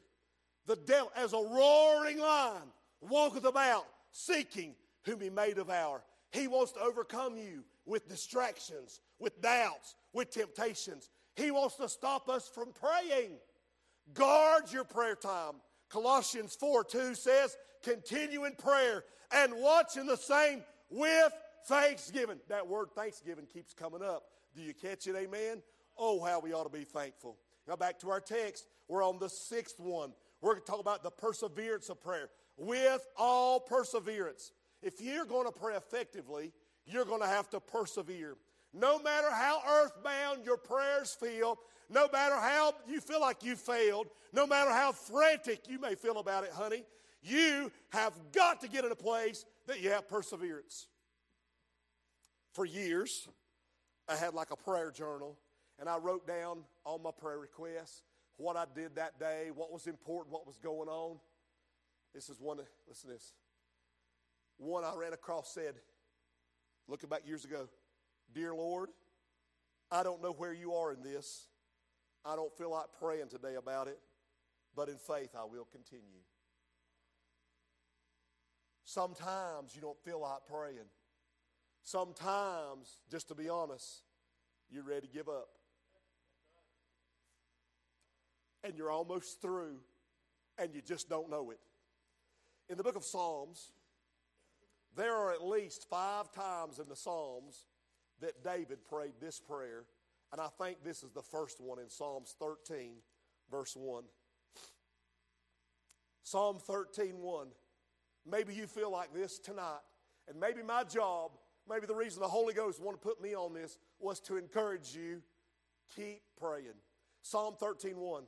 the 0.65 0.75
devil, 0.75 1.11
as 1.15 1.33
a 1.33 1.37
roaring 1.37 2.19
lion, 2.19 2.61
walketh 3.01 3.45
about, 3.45 3.85
seeking 4.11 4.75
whom 5.03 5.19
he 5.21 5.29
may 5.29 5.53
devour. 5.53 6.03
He 6.31 6.47
wants 6.47 6.73
to 6.73 6.81
overcome 6.81 7.37
you 7.37 7.63
with 7.85 8.07
distractions, 8.07 8.99
with 9.19 9.41
doubts, 9.41 9.95
with 10.13 10.29
temptations. 10.29 11.09
He 11.37 11.51
wants 11.51 11.75
to 11.75 11.87
stop 11.87 12.29
us 12.29 12.49
from 12.49 12.69
praying. 12.73 13.31
Guard 14.13 14.71
your 14.71 14.83
prayer 14.83 15.15
time. 15.15 15.53
Colossians 15.89 16.55
4 16.59 16.83
2 16.83 17.15
says, 17.15 17.55
continue 17.83 18.45
in 18.45 18.55
prayer 18.55 19.03
and 19.31 19.53
watch 19.55 19.97
in 19.97 20.07
the 20.07 20.17
same 20.17 20.63
with 20.89 21.31
thanksgiving. 21.67 22.39
That 22.49 22.67
word 22.67 22.89
thanksgiving 22.95 23.45
keeps 23.45 23.73
coming 23.73 24.01
up. 24.01 24.23
Do 24.55 24.61
you 24.61 24.73
catch 24.73 25.07
it? 25.07 25.15
Amen. 25.15 25.61
Oh, 25.97 26.23
how 26.23 26.39
we 26.39 26.53
ought 26.53 26.63
to 26.63 26.75
be 26.75 26.83
thankful. 26.83 27.37
Now, 27.67 27.75
back 27.75 27.99
to 27.99 28.09
our 28.09 28.19
text. 28.19 28.65
We're 28.87 29.03
on 29.03 29.19
the 29.19 29.29
sixth 29.29 29.79
one. 29.79 30.13
We're 30.41 30.53
going 30.53 30.63
to 30.63 30.71
talk 30.71 30.79
about 30.79 31.03
the 31.03 31.11
perseverance 31.11 31.89
of 31.89 32.01
prayer. 32.01 32.29
With 32.57 33.05
all 33.17 33.59
perseverance. 33.59 34.51
If 34.81 35.01
you're 35.01 35.25
going 35.25 35.45
to 35.45 35.51
pray 35.51 35.75
effectively, 35.75 36.53
you're 36.85 37.05
going 37.05 37.21
to 37.21 37.27
have 37.27 37.49
to 37.51 37.59
persevere. 37.59 38.35
No 38.77 38.99
matter 38.99 39.31
how 39.31 39.61
earthbound 39.67 40.45
your 40.45 40.57
prayers 40.57 41.15
feel, 41.19 41.57
no 41.89 42.07
matter 42.13 42.35
how 42.35 42.73
you 42.87 43.01
feel 43.01 43.19
like 43.19 43.43
you 43.43 43.55
failed, 43.55 44.07
no 44.33 44.45
matter 44.45 44.69
how 44.69 44.91
frantic 44.91 45.67
you 45.67 45.79
may 45.79 45.95
feel 45.95 46.19
about 46.19 46.43
it, 46.43 46.51
honey, 46.51 46.83
you 47.23 47.71
have 47.89 48.13
got 48.33 48.61
to 48.61 48.67
get 48.67 48.85
in 48.85 48.91
a 48.91 48.95
place 48.95 49.45
that 49.65 49.81
you 49.81 49.89
have 49.89 50.07
perseverance. 50.07 50.87
For 52.53 52.65
years, 52.65 53.27
I 54.07 54.15
had 54.15 54.33
like 54.33 54.51
a 54.51 54.55
prayer 54.55 54.91
journal, 54.91 55.37
and 55.79 55.89
I 55.89 55.97
wrote 55.97 56.27
down 56.27 56.59
all 56.85 56.99
my 56.99 57.11
prayer 57.11 57.39
requests, 57.39 58.03
what 58.37 58.55
I 58.55 58.65
did 58.75 58.95
that 58.95 59.19
day, 59.19 59.49
what 59.53 59.71
was 59.71 59.87
important, 59.87 60.31
what 60.31 60.45
was 60.45 60.57
going 60.57 60.87
on. 60.87 61.17
This 62.13 62.29
is 62.29 62.39
one, 62.39 62.59
listen 62.87 63.09
to 63.09 63.15
this. 63.15 63.33
One 64.57 64.83
I 64.83 64.93
ran 64.95 65.13
across 65.13 65.51
said, 65.53 65.75
looking 66.87 67.09
back 67.09 67.21
years 67.25 67.43
ago, 67.43 67.67
Dear 68.37 68.53
Lord, 68.53 68.89
I 69.91 70.03
don't 70.03 70.21
know 70.21 70.31
where 70.31 70.53
you 70.53 70.75
are 70.75 70.93
in 70.93 71.01
this. 71.01 71.47
I 72.23 72.35
don't 72.35 72.55
feel 72.55 72.69
like 72.69 72.85
praying 72.99 73.29
today 73.29 73.55
about 73.55 73.87
it, 73.87 73.97
but 74.75 74.89
in 74.89 74.97
faith 74.97 75.31
I 75.35 75.43
will 75.45 75.67
continue. 75.71 76.21
Sometimes 78.85 79.73
you 79.73 79.81
don't 79.81 79.97
feel 80.05 80.21
like 80.21 80.45
praying. 80.47 80.85
Sometimes, 81.81 82.99
just 83.09 83.27
to 83.29 83.33
be 83.33 83.49
honest, 83.49 84.03
you're 84.69 84.83
ready 84.83 85.07
to 85.07 85.11
give 85.11 85.27
up. 85.27 85.49
And 88.63 88.77
you're 88.77 88.91
almost 88.91 89.41
through, 89.41 89.77
and 90.59 90.75
you 90.75 90.83
just 90.83 91.09
don't 91.09 91.31
know 91.31 91.49
it. 91.49 91.59
In 92.69 92.77
the 92.77 92.83
book 92.83 92.97
of 92.97 93.03
Psalms, 93.03 93.71
there 94.95 95.15
are 95.15 95.31
at 95.31 95.43
least 95.43 95.89
five 95.89 96.31
times 96.31 96.77
in 96.77 96.87
the 96.87 96.95
Psalms 96.95 97.65
that 98.21 98.43
David 98.43 98.79
prayed 98.87 99.13
this 99.19 99.39
prayer, 99.39 99.85
and 100.31 100.41
I 100.41 100.47
think 100.57 100.83
this 100.83 101.03
is 101.03 101.11
the 101.11 101.21
first 101.21 101.61
one 101.61 101.79
in 101.79 101.89
Psalms 101.89 102.35
13, 102.39 102.95
verse 103.49 103.75
1. 103.75 104.03
Psalm 106.23 106.57
13, 106.59 107.19
1. 107.19 107.47
Maybe 108.29 108.53
you 108.53 108.67
feel 108.67 108.91
like 108.91 109.13
this 109.13 109.39
tonight, 109.39 109.79
and 110.27 110.39
maybe 110.39 110.61
my 110.61 110.83
job 110.83 111.31
maybe 111.69 111.85
the 111.85 111.95
reason 111.95 112.21
the 112.21 112.27
Holy 112.27 112.53
Ghost 112.53 112.81
wanted 112.81 113.01
to 113.01 113.07
put 113.07 113.21
me 113.21 113.35
on 113.35 113.53
this 113.53 113.77
was 113.99 114.19
to 114.21 114.37
encourage 114.37 114.95
you 114.95 115.21
keep 115.95 116.21
praying. 116.39 116.75
Psalm 117.21 117.55
13:1. 117.57 118.27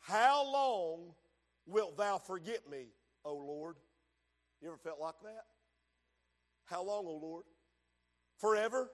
How 0.00 0.44
long 0.44 1.14
wilt 1.66 1.96
thou 1.96 2.18
forget 2.18 2.68
me, 2.68 2.92
O 3.24 3.34
Lord? 3.34 3.76
You 4.60 4.68
ever 4.68 4.76
felt 4.76 5.00
like 5.00 5.18
that? 5.22 5.46
How 6.64 6.82
long, 6.82 7.06
O 7.06 7.16
Lord? 7.16 7.44
Forever? 8.36 8.90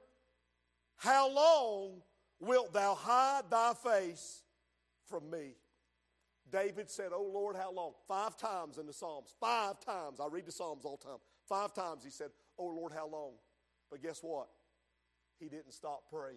How 1.00 1.30
long 1.30 2.02
wilt 2.40 2.74
thou 2.74 2.94
hide 2.94 3.44
thy 3.50 3.72
face 3.72 4.42
from 5.06 5.30
me? 5.30 5.54
David 6.52 6.90
said, 6.90 7.08
Oh 7.14 7.30
Lord, 7.32 7.56
how 7.56 7.72
long? 7.72 7.92
Five 8.06 8.36
times 8.36 8.76
in 8.76 8.86
the 8.86 8.92
Psalms. 8.92 9.32
Five 9.40 9.80
times. 9.80 10.20
I 10.20 10.26
read 10.30 10.44
the 10.44 10.52
Psalms 10.52 10.84
all 10.84 10.98
the 10.98 11.08
time. 11.08 11.18
Five 11.48 11.72
times 11.72 12.04
he 12.04 12.10
said, 12.10 12.28
Oh 12.58 12.66
Lord, 12.66 12.92
how 12.92 13.08
long? 13.08 13.32
But 13.90 14.02
guess 14.02 14.20
what? 14.20 14.48
He 15.38 15.48
didn't 15.48 15.72
stop 15.72 16.02
praying. 16.10 16.36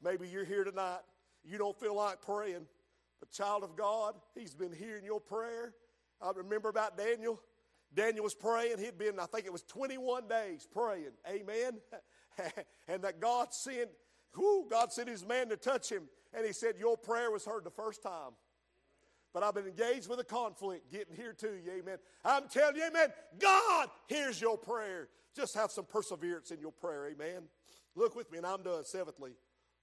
Maybe 0.00 0.28
you're 0.28 0.44
here 0.44 0.62
tonight, 0.62 1.00
you 1.42 1.58
don't 1.58 1.78
feel 1.80 1.96
like 1.96 2.22
praying, 2.22 2.68
but 3.18 3.32
child 3.32 3.64
of 3.64 3.74
God, 3.74 4.14
He's 4.36 4.54
been 4.54 4.72
hearing 4.72 5.04
your 5.04 5.20
prayer. 5.20 5.74
I 6.22 6.30
remember 6.36 6.68
about 6.68 6.96
Daniel. 6.96 7.42
Daniel 7.92 8.22
was 8.22 8.34
praying. 8.34 8.78
He'd 8.78 8.96
been, 8.96 9.18
I 9.18 9.26
think 9.26 9.44
it 9.44 9.52
was 9.52 9.62
21 9.62 10.28
days 10.28 10.68
praying. 10.72 11.10
Amen. 11.28 11.80
and 12.88 13.02
that 13.02 13.20
God 13.20 13.52
sent, 13.52 13.90
whoo, 14.36 14.66
God 14.70 14.92
sent 14.92 15.08
his 15.08 15.26
man 15.26 15.48
to 15.48 15.56
touch 15.56 15.90
him. 15.90 16.04
And 16.34 16.44
he 16.46 16.52
said, 16.52 16.74
Your 16.78 16.96
prayer 16.96 17.30
was 17.30 17.44
heard 17.44 17.64
the 17.64 17.70
first 17.70 18.02
time. 18.02 18.32
But 19.34 19.42
I've 19.42 19.54
been 19.54 19.66
engaged 19.66 20.08
with 20.08 20.20
a 20.20 20.24
conflict 20.24 20.90
getting 20.90 21.14
here 21.14 21.32
to 21.34 21.46
you, 21.46 21.72
amen. 21.78 21.98
I'm 22.24 22.48
telling 22.48 22.76
you, 22.76 22.86
amen, 22.86 23.08
God 23.38 23.88
hears 24.06 24.40
your 24.40 24.56
prayer. 24.56 25.08
Just 25.36 25.54
have 25.54 25.70
some 25.70 25.84
perseverance 25.84 26.50
in 26.50 26.60
your 26.60 26.72
prayer, 26.72 27.08
amen. 27.08 27.42
Look 27.94 28.16
with 28.16 28.30
me, 28.32 28.38
and 28.38 28.46
I'm 28.46 28.62
done. 28.62 28.84
Seventhly, 28.84 29.32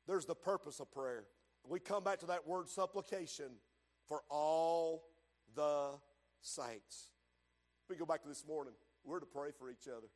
there's 0.07 0.25
the 0.25 0.35
purpose 0.35 0.79
of 0.79 0.91
prayer. 0.91 1.25
We 1.67 1.79
come 1.79 2.03
back 2.03 2.19
to 2.19 2.25
that 2.27 2.47
word 2.47 2.69
supplication 2.69 3.51
for 4.07 4.21
all 4.29 5.03
the 5.55 5.91
saints. 6.41 7.09
We 7.89 7.95
go 7.95 8.05
back 8.05 8.23
to 8.23 8.27
this 8.27 8.45
morning. 8.47 8.73
We're 9.03 9.19
to 9.19 9.25
pray 9.25 9.51
for 9.57 9.69
each 9.69 9.87
other. 9.87 10.07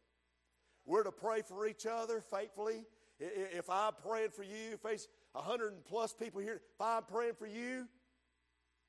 We're 0.90 1.04
to 1.04 1.12
pray 1.12 1.44
for 1.44 1.68
each 1.68 1.86
other 1.86 2.20
faithfully. 2.20 2.84
If 3.20 3.70
I'm 3.70 3.94
praying 4.04 4.32
for 4.32 4.42
you, 4.42 4.76
face 4.82 5.08
a 5.36 5.42
hundred 5.42 5.86
plus 5.86 6.14
people 6.14 6.42
here, 6.42 6.56
if 6.56 6.82
I'm 6.82 7.04
praying 7.04 7.34
for 7.38 7.46
you, 7.46 7.88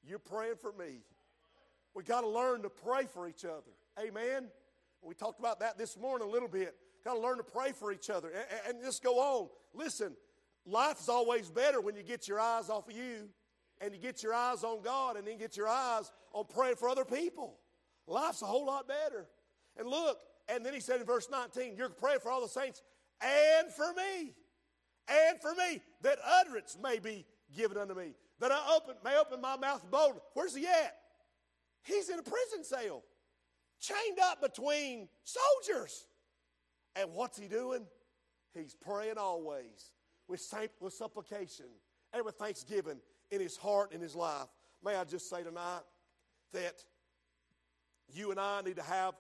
you're 0.02 0.18
praying 0.18 0.54
for 0.62 0.72
me. 0.72 1.02
We 1.94 2.02
got 2.02 2.22
to 2.22 2.28
learn 2.28 2.62
to 2.62 2.70
pray 2.70 3.04
for 3.04 3.28
each 3.28 3.44
other. 3.44 3.70
Amen. 4.02 4.48
We 5.02 5.12
talked 5.12 5.40
about 5.40 5.60
that 5.60 5.76
this 5.76 5.98
morning 5.98 6.26
a 6.26 6.30
little 6.30 6.48
bit. 6.48 6.74
Got 7.04 7.14
to 7.14 7.20
learn 7.20 7.36
to 7.36 7.42
pray 7.42 7.72
for 7.72 7.92
each 7.92 8.08
other 8.08 8.30
and, 8.30 8.76
and 8.76 8.82
just 8.82 9.02
go 9.02 9.18
on. 9.18 9.50
Listen, 9.74 10.16
life 10.64 11.00
is 11.00 11.10
always 11.10 11.50
better 11.50 11.82
when 11.82 11.96
you 11.96 12.02
get 12.02 12.26
your 12.26 12.40
eyes 12.40 12.70
off 12.70 12.88
of 12.88 12.96
you 12.96 13.28
and 13.82 13.92
you 13.92 14.00
get 14.00 14.22
your 14.22 14.32
eyes 14.32 14.64
on 14.64 14.80
God 14.80 15.18
and 15.18 15.26
then 15.26 15.36
get 15.36 15.54
your 15.54 15.68
eyes 15.68 16.10
on 16.32 16.46
praying 16.48 16.76
for 16.76 16.88
other 16.88 17.04
people. 17.04 17.58
Life's 18.06 18.40
a 18.40 18.46
whole 18.46 18.64
lot 18.64 18.88
better. 18.88 19.26
And 19.76 19.86
look, 19.86 20.18
and 20.50 20.64
then 20.64 20.74
he 20.74 20.80
said 20.80 21.00
in 21.00 21.06
verse 21.06 21.28
19, 21.30 21.76
You're 21.76 21.88
praying 21.88 22.20
for 22.20 22.30
all 22.30 22.42
the 22.42 22.48
saints 22.48 22.82
and 23.20 23.70
for 23.72 23.92
me, 23.94 24.34
and 25.08 25.40
for 25.40 25.54
me, 25.54 25.82
that 26.02 26.18
utterance 26.24 26.76
may 26.82 26.98
be 26.98 27.26
given 27.54 27.76
unto 27.76 27.94
me, 27.94 28.14
that 28.38 28.50
I 28.50 28.76
open, 28.76 28.94
may 29.04 29.18
open 29.18 29.40
my 29.40 29.56
mouth 29.56 29.84
boldly. 29.90 30.20
Where's 30.34 30.54
he 30.54 30.66
at? 30.66 30.96
He's 31.82 32.08
in 32.08 32.18
a 32.18 32.22
prison 32.22 32.62
cell, 32.62 33.02
chained 33.80 34.18
up 34.22 34.40
between 34.40 35.08
soldiers. 35.24 36.06
And 36.96 37.12
what's 37.14 37.38
he 37.38 37.46
doing? 37.46 37.86
He's 38.54 38.74
praying 38.74 39.18
always 39.18 39.92
with, 40.28 40.42
with 40.80 40.92
supplication 40.92 41.66
and 42.12 42.24
with 42.24 42.36
thanksgiving 42.36 43.00
in 43.30 43.40
his 43.40 43.56
heart 43.56 43.92
and 43.92 44.02
his 44.02 44.16
life. 44.16 44.48
May 44.84 44.96
I 44.96 45.04
just 45.04 45.28
say 45.28 45.42
tonight 45.42 45.82
that 46.52 46.74
you 48.12 48.30
and 48.30 48.40
I 48.40 48.62
need 48.62 48.76
to 48.76 48.82
have 48.82 49.14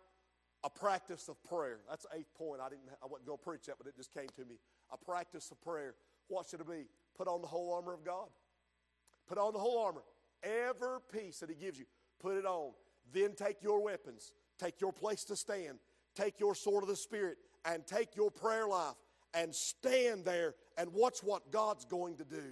a 0.62 0.70
practice 0.70 1.28
of 1.28 1.42
prayer. 1.44 1.78
That's 1.88 2.04
the 2.04 2.18
eighth 2.18 2.34
point. 2.34 2.60
I 2.60 2.68
didn't 2.68 2.82
I 3.02 3.06
wasn't 3.06 3.26
going 3.26 3.38
to 3.38 3.44
preach 3.44 3.66
that, 3.66 3.76
but 3.78 3.86
it 3.86 3.96
just 3.96 4.12
came 4.12 4.28
to 4.36 4.44
me. 4.44 4.56
A 4.92 4.96
practice 4.96 5.50
of 5.50 5.60
prayer. 5.60 5.94
What 6.28 6.46
should 6.48 6.60
it 6.60 6.68
be? 6.68 6.86
Put 7.16 7.28
on 7.28 7.40
the 7.40 7.46
whole 7.46 7.72
armor 7.72 7.94
of 7.94 8.04
God. 8.04 8.28
Put 9.26 9.38
on 9.38 9.52
the 9.52 9.58
whole 9.58 9.78
armor. 9.78 10.02
Every 10.42 10.98
piece 11.12 11.40
that 11.40 11.50
he 11.50 11.56
gives 11.56 11.78
you, 11.78 11.84
put 12.18 12.36
it 12.36 12.46
on. 12.46 12.72
Then 13.12 13.34
take 13.34 13.62
your 13.62 13.82
weapons, 13.82 14.32
take 14.58 14.80
your 14.80 14.92
place 14.92 15.24
to 15.24 15.36
stand, 15.36 15.78
take 16.14 16.38
your 16.38 16.54
sword 16.54 16.82
of 16.82 16.88
the 16.88 16.96
Spirit, 16.96 17.38
and 17.64 17.86
take 17.86 18.16
your 18.16 18.30
prayer 18.30 18.66
life 18.66 18.94
and 19.34 19.54
stand 19.54 20.24
there 20.24 20.54
and 20.76 20.92
watch 20.92 21.18
what 21.22 21.50
God's 21.52 21.84
going 21.84 22.16
to 22.16 22.24
do. 22.24 22.42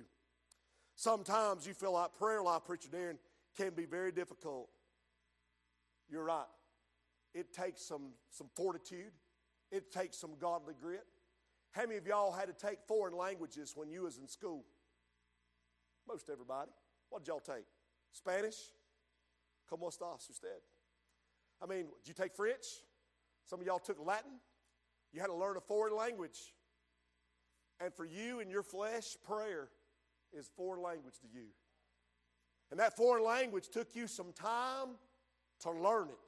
Sometimes 0.96 1.66
you 1.66 1.74
feel 1.74 1.92
like 1.92 2.12
prayer 2.18 2.42
life, 2.42 2.62
Preacher 2.66 2.88
Darren, 2.88 3.18
can 3.56 3.70
be 3.70 3.84
very 3.84 4.12
difficult. 4.12 4.68
You're 6.10 6.24
right. 6.24 6.46
It 7.34 7.52
takes 7.52 7.82
some, 7.82 8.12
some 8.30 8.48
fortitude. 8.54 9.12
It 9.70 9.92
takes 9.92 10.16
some 10.16 10.32
godly 10.40 10.74
grit. 10.80 11.04
How 11.72 11.82
many 11.82 11.96
of 11.96 12.06
y'all 12.06 12.32
had 12.32 12.46
to 12.46 12.66
take 12.66 12.78
foreign 12.86 13.16
languages 13.16 13.72
when 13.76 13.90
you 13.90 14.02
was 14.02 14.18
in 14.18 14.26
school? 14.26 14.64
Most 16.08 16.30
everybody. 16.30 16.70
What 17.10 17.24
did 17.24 17.28
y'all 17.28 17.40
take? 17.40 17.66
Spanish? 18.12 18.56
Como 19.68 19.88
estas 19.88 20.28
usted? 20.30 20.62
I 21.62 21.66
mean, 21.66 21.86
did 22.02 22.08
you 22.08 22.14
take 22.14 22.34
French? 22.34 22.64
Some 23.44 23.60
of 23.60 23.66
y'all 23.66 23.78
took 23.78 23.98
Latin. 24.04 24.40
You 25.12 25.20
had 25.20 25.26
to 25.26 25.34
learn 25.34 25.56
a 25.56 25.60
foreign 25.60 25.94
language. 25.94 26.54
And 27.80 27.92
for 27.94 28.04
you 28.04 28.40
and 28.40 28.50
your 28.50 28.62
flesh, 28.62 29.16
prayer 29.26 29.68
is 30.32 30.50
foreign 30.56 30.82
language 30.82 31.14
to 31.20 31.28
you. 31.32 31.46
And 32.70 32.80
that 32.80 32.96
foreign 32.96 33.24
language 33.24 33.68
took 33.68 33.94
you 33.94 34.06
some 34.06 34.32
time 34.32 34.88
to 35.60 35.70
learn 35.70 36.08
it. 36.08 36.18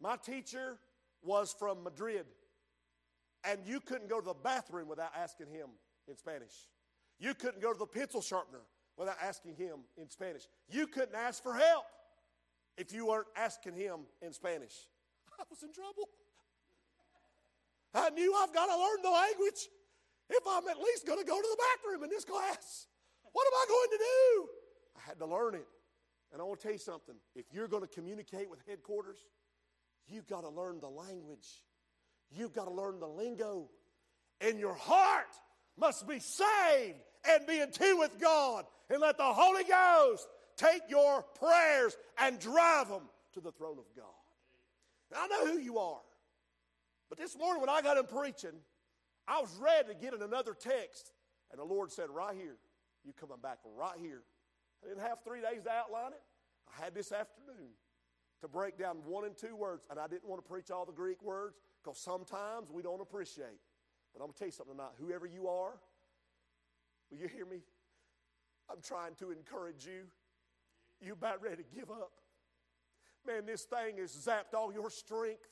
My 0.00 0.16
teacher 0.16 0.78
was 1.22 1.54
from 1.58 1.82
Madrid, 1.82 2.24
and 3.44 3.60
you 3.66 3.80
couldn't 3.80 4.08
go 4.08 4.20
to 4.20 4.26
the 4.26 4.34
bathroom 4.34 4.88
without 4.88 5.10
asking 5.14 5.48
him 5.48 5.68
in 6.08 6.16
Spanish. 6.16 6.68
You 7.18 7.34
couldn't 7.34 7.60
go 7.60 7.72
to 7.72 7.78
the 7.78 7.86
pencil 7.86 8.22
sharpener 8.22 8.60
without 8.96 9.16
asking 9.22 9.56
him 9.56 9.80
in 9.96 10.08
Spanish. 10.08 10.42
You 10.70 10.86
couldn't 10.86 11.14
ask 11.14 11.42
for 11.42 11.54
help 11.54 11.84
if 12.78 12.92
you 12.92 13.06
weren't 13.06 13.28
asking 13.36 13.74
him 13.74 14.00
in 14.22 14.32
Spanish. 14.32 14.74
I 15.38 15.42
was 15.50 15.62
in 15.62 15.72
trouble. 15.72 16.08
I 17.94 18.10
knew 18.10 18.34
I've 18.34 18.54
got 18.54 18.66
to 18.66 18.76
learn 18.76 19.02
the 19.02 19.10
language 19.10 19.68
if 20.30 20.42
I'm 20.48 20.66
at 20.68 20.78
least 20.78 21.06
going 21.06 21.18
to 21.18 21.24
go 21.24 21.36
to 21.36 21.48
the 21.50 21.58
bathroom 21.58 22.04
in 22.04 22.10
this 22.10 22.24
class. 22.24 22.86
What 23.32 23.46
am 23.46 23.52
I 23.54 23.64
going 23.68 23.90
to 23.90 23.98
do? 23.98 24.48
I 24.96 25.00
had 25.08 25.18
to 25.18 25.26
learn 25.26 25.54
it. 25.54 25.66
And 26.32 26.40
I 26.40 26.44
want 26.44 26.60
to 26.60 26.62
tell 26.62 26.72
you 26.72 26.78
something. 26.78 27.16
If 27.34 27.46
you're 27.52 27.68
going 27.68 27.82
to 27.82 27.88
communicate 27.88 28.48
with 28.48 28.60
headquarters, 28.66 29.24
you've 30.08 30.26
got 30.26 30.42
to 30.42 30.48
learn 30.48 30.80
the 30.80 30.88
language. 30.88 31.46
You've 32.30 32.52
got 32.52 32.66
to 32.66 32.70
learn 32.72 33.00
the 33.00 33.08
lingo. 33.08 33.68
And 34.40 34.58
your 34.58 34.74
heart 34.74 35.26
must 35.78 36.08
be 36.08 36.18
saved 36.18 36.98
and 37.28 37.46
be 37.46 37.60
in 37.60 37.70
tune 37.70 37.98
with 37.98 38.18
God. 38.20 38.64
And 38.88 39.00
let 39.00 39.18
the 39.18 39.24
Holy 39.24 39.64
Ghost 39.64 40.26
take 40.56 40.82
your 40.88 41.22
prayers 41.38 41.96
and 42.18 42.38
drive 42.38 42.88
them 42.88 43.02
to 43.34 43.40
the 43.40 43.52
throne 43.52 43.78
of 43.78 43.84
God. 43.96 44.06
Now, 45.12 45.24
I 45.24 45.28
know 45.28 45.52
who 45.52 45.58
you 45.58 45.78
are. 45.78 46.00
But 47.08 47.18
this 47.18 47.36
morning 47.36 47.60
when 47.60 47.70
I 47.70 47.82
got 47.82 47.98
in 47.98 48.04
preaching, 48.04 48.54
I 49.26 49.40
was 49.40 49.54
ready 49.60 49.88
to 49.88 49.94
get 49.94 50.14
in 50.14 50.22
another 50.22 50.54
text. 50.54 51.12
And 51.50 51.58
the 51.60 51.64
Lord 51.64 51.90
said, 51.90 52.10
right 52.10 52.34
here, 52.34 52.56
you 53.04 53.12
coming 53.12 53.38
back 53.42 53.58
right 53.76 53.96
here. 54.00 54.22
I 54.82 54.88
didn't 54.88 55.02
have 55.02 55.18
three 55.24 55.40
days 55.40 55.62
to 55.64 55.70
outline 55.70 56.12
it. 56.12 56.22
I 56.68 56.84
had 56.84 56.94
this 56.94 57.12
afternoon 57.12 57.70
to 58.40 58.48
break 58.48 58.78
down 58.78 58.96
one 59.04 59.24
and 59.24 59.36
two 59.36 59.56
words. 59.56 59.86
And 59.90 59.98
I 59.98 60.06
didn't 60.06 60.28
want 60.28 60.42
to 60.42 60.48
preach 60.48 60.70
all 60.70 60.84
the 60.84 60.92
Greek 60.92 61.22
words 61.22 61.56
because 61.82 61.98
sometimes 61.98 62.70
we 62.70 62.82
don't 62.82 63.00
appreciate. 63.00 63.60
But 64.12 64.20
I'm 64.20 64.26
going 64.26 64.32
to 64.32 64.38
tell 64.38 64.48
you 64.48 64.52
something 64.52 64.76
tonight. 64.76 64.92
Whoever 64.98 65.26
you 65.26 65.48
are, 65.48 65.78
will 67.10 67.18
you 67.18 67.28
hear 67.28 67.46
me? 67.46 67.58
I'm 68.70 68.80
trying 68.82 69.14
to 69.16 69.30
encourage 69.30 69.86
you. 69.86 70.04
You 71.00 71.12
about 71.12 71.42
ready 71.42 71.62
to 71.62 71.74
give 71.74 71.90
up. 71.90 72.12
Man, 73.26 73.46
this 73.46 73.62
thing 73.64 73.98
has 73.98 74.12
zapped 74.12 74.56
all 74.56 74.72
your 74.72 74.90
strength. 74.90 75.46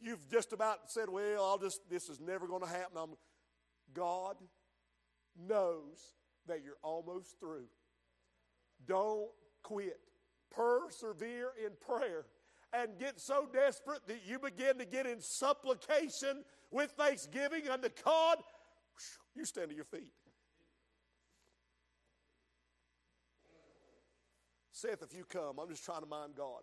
You've 0.00 0.28
just 0.30 0.52
about 0.52 0.90
said, 0.90 1.08
well, 1.08 1.44
I'll 1.44 1.58
just, 1.58 1.88
this 1.90 2.08
is 2.08 2.20
never 2.20 2.46
going 2.46 2.62
to 2.62 2.68
happen. 2.68 2.96
I'm, 2.96 3.10
God 3.94 4.36
knows 5.36 6.14
that 6.46 6.62
you're 6.64 6.78
almost 6.82 7.38
through. 7.40 7.66
Don't 8.86 9.30
quit. 9.62 9.98
Persevere 10.50 11.52
in 11.64 11.72
prayer 11.80 12.26
and 12.72 12.98
get 12.98 13.20
so 13.20 13.46
desperate 13.52 14.06
that 14.06 14.20
you 14.26 14.38
begin 14.38 14.78
to 14.78 14.84
get 14.84 15.06
in 15.06 15.20
supplication 15.20 16.44
with 16.70 16.90
thanksgiving 16.92 17.68
unto 17.68 17.88
God. 18.04 18.38
You 19.34 19.44
stand 19.44 19.70
to 19.70 19.76
your 19.76 19.84
feet. 19.84 20.12
Seth, 24.72 25.02
if 25.02 25.16
you 25.16 25.24
come, 25.24 25.58
I'm 25.58 25.68
just 25.68 25.84
trying 25.84 26.02
to 26.02 26.06
mind 26.06 26.34
God. 26.36 26.62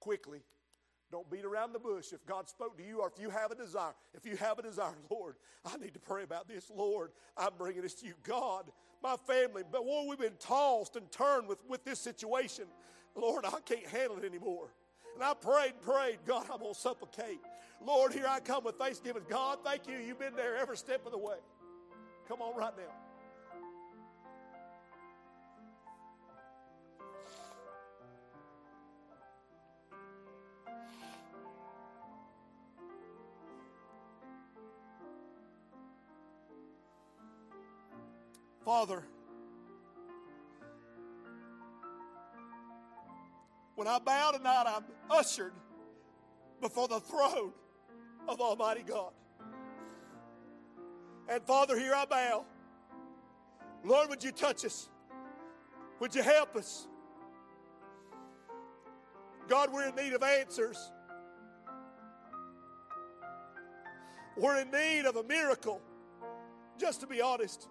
Quickly, 0.00 0.42
Don't 1.12 1.30
beat 1.30 1.44
around 1.44 1.74
the 1.74 1.78
bush. 1.78 2.14
If 2.14 2.24
God 2.24 2.48
spoke 2.48 2.78
to 2.78 2.82
you 2.82 3.00
or 3.00 3.12
if 3.14 3.22
you 3.22 3.28
have 3.28 3.50
a 3.50 3.54
desire, 3.54 3.92
if 4.14 4.24
you 4.24 4.34
have 4.38 4.58
a 4.58 4.62
desire, 4.62 4.94
Lord, 5.10 5.36
I 5.62 5.76
need 5.76 5.92
to 5.92 6.00
pray 6.00 6.22
about 6.22 6.48
this. 6.48 6.70
Lord, 6.74 7.12
I'm 7.36 7.52
bringing 7.58 7.82
this 7.82 7.94
to 7.96 8.06
you. 8.06 8.14
God, 8.24 8.64
my 9.02 9.16
family, 9.26 9.62
but 9.70 9.84
Lord, 9.84 10.08
we've 10.08 10.18
been 10.18 10.38
tossed 10.38 10.96
and 10.96 11.10
turned 11.10 11.48
with, 11.48 11.58
with 11.68 11.84
this 11.84 11.98
situation. 11.98 12.64
Lord, 13.14 13.44
I 13.44 13.58
can't 13.64 13.86
handle 13.86 14.18
it 14.18 14.24
anymore. 14.24 14.68
And 15.14 15.22
I 15.22 15.34
prayed 15.34 15.80
prayed, 15.82 16.18
God, 16.24 16.46
I'm 16.52 16.60
going 16.60 16.74
to 16.74 16.78
supplicate. 16.78 17.40
Lord, 17.84 18.12
here 18.12 18.26
I 18.28 18.40
come 18.40 18.64
with 18.64 18.76
thanksgiving. 18.76 19.22
God, 19.28 19.58
thank 19.64 19.86
you. 19.86 19.98
You've 19.98 20.18
been 20.18 20.36
there 20.36 20.56
every 20.56 20.76
step 20.76 21.04
of 21.04 21.12
the 21.12 21.18
way. 21.18 21.36
Come 22.28 22.40
on 22.40 22.56
right 22.56 22.72
now. 22.76 23.01
Father, 38.64 39.02
when 43.74 43.88
I 43.88 43.98
bow 43.98 44.30
tonight, 44.30 44.64
I'm 44.66 44.84
ushered 45.10 45.52
before 46.60 46.86
the 46.86 47.00
throne 47.00 47.52
of 48.28 48.40
Almighty 48.40 48.84
God. 48.86 49.12
And 51.28 51.42
Father, 51.42 51.76
here 51.78 51.92
I 51.94 52.04
bow. 52.04 52.44
Lord, 53.84 54.08
would 54.10 54.22
you 54.22 54.30
touch 54.30 54.64
us? 54.64 54.88
Would 55.98 56.14
you 56.14 56.22
help 56.22 56.54
us? 56.54 56.86
God, 59.48 59.72
we're 59.72 59.88
in 59.88 59.96
need 59.96 60.12
of 60.12 60.22
answers. 60.22 60.92
We're 64.36 64.60
in 64.60 64.70
need 64.70 65.04
of 65.04 65.16
a 65.16 65.24
miracle, 65.24 65.80
just 66.78 67.00
to 67.00 67.06
be 67.08 67.20
honest. 67.20 67.68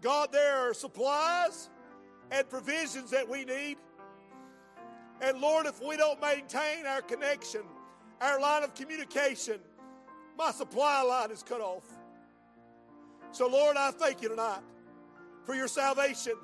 God, 0.00 0.32
there 0.32 0.68
are 0.68 0.74
supplies 0.74 1.68
and 2.30 2.48
provisions 2.48 3.10
that 3.10 3.28
we 3.28 3.44
need. 3.44 3.76
And 5.20 5.40
Lord, 5.40 5.66
if 5.66 5.82
we 5.82 5.96
don't 5.96 6.20
maintain 6.20 6.86
our 6.86 7.02
connection, 7.02 7.62
our 8.20 8.40
line 8.40 8.62
of 8.62 8.74
communication, 8.74 9.60
my 10.38 10.50
supply 10.52 11.02
line 11.02 11.30
is 11.30 11.42
cut 11.42 11.60
off. 11.60 11.84
So, 13.32 13.46
Lord, 13.46 13.76
I 13.76 13.90
thank 13.90 14.22
you 14.22 14.30
tonight 14.30 14.62
for 15.44 15.54
your 15.54 15.68
salvation, 15.68 16.34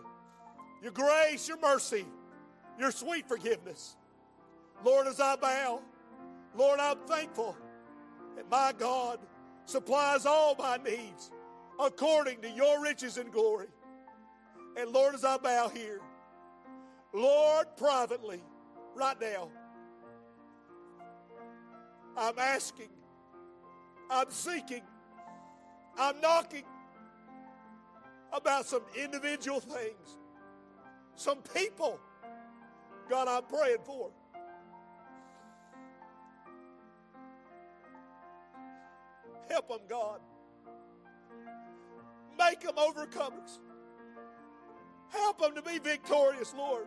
your 0.82 0.92
grace, 0.92 1.48
your 1.48 1.58
mercy, 1.58 2.04
your 2.78 2.90
sweet 2.90 3.26
forgiveness. 3.26 3.96
Lord, 4.84 5.06
as 5.06 5.20
I 5.20 5.36
bow, 5.36 5.80
Lord, 6.54 6.78
I'm 6.78 6.98
thankful 7.06 7.56
that 8.36 8.50
my 8.50 8.74
God 8.78 9.18
supplies 9.64 10.26
all 10.26 10.54
my 10.56 10.76
needs 10.76 11.30
according 11.78 12.40
to 12.42 12.50
your 12.50 12.82
riches 12.82 13.16
and 13.18 13.32
glory. 13.32 13.66
And 14.76 14.90
Lord, 14.90 15.14
as 15.14 15.24
I 15.24 15.36
bow 15.38 15.68
here, 15.68 16.00
Lord, 17.12 17.66
privately, 17.76 18.42
right 18.94 19.18
now, 19.20 19.48
I'm 22.16 22.38
asking, 22.38 22.88
I'm 24.10 24.30
seeking, 24.30 24.82
I'm 25.98 26.20
knocking 26.20 26.64
about 28.32 28.66
some 28.66 28.82
individual 28.94 29.60
things, 29.60 30.18
some 31.14 31.38
people, 31.54 31.98
God, 33.08 33.28
I'm 33.28 33.44
praying 33.44 33.78
for. 33.84 34.10
Help 39.48 39.68
them, 39.68 39.80
God. 39.88 40.20
Make 42.38 42.60
them 42.60 42.74
overcomers. 42.74 43.58
Help 45.08 45.40
them 45.40 45.54
to 45.54 45.62
be 45.62 45.78
victorious, 45.78 46.54
Lord, 46.56 46.86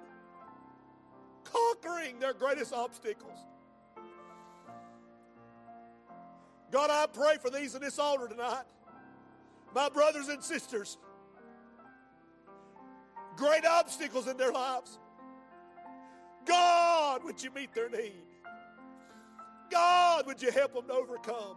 conquering 1.44 2.20
their 2.20 2.34
greatest 2.34 2.74
obstacles. 2.74 3.40
God, 6.72 6.90
I 6.92 7.08
pray 7.08 7.38
for 7.42 7.50
these 7.50 7.74
in 7.74 7.82
this 7.82 7.98
altar 7.98 8.28
tonight, 8.28 8.66
my 9.74 9.90
brothers 9.90 10.28
and 10.28 10.44
sisters. 10.44 10.98
Great 13.36 13.66
obstacles 13.66 14.28
in 14.28 14.38
their 14.38 14.52
lives. 14.52 15.00
God, 16.46 17.24
would 17.24 17.42
you 17.42 17.52
meet 17.52 17.74
their 17.74 17.90
need? 17.90 18.22
God, 19.72 20.26
would 20.28 20.42
you 20.42 20.52
help 20.52 20.74
them 20.74 20.88
to 20.88 20.94
overcome? 20.94 21.56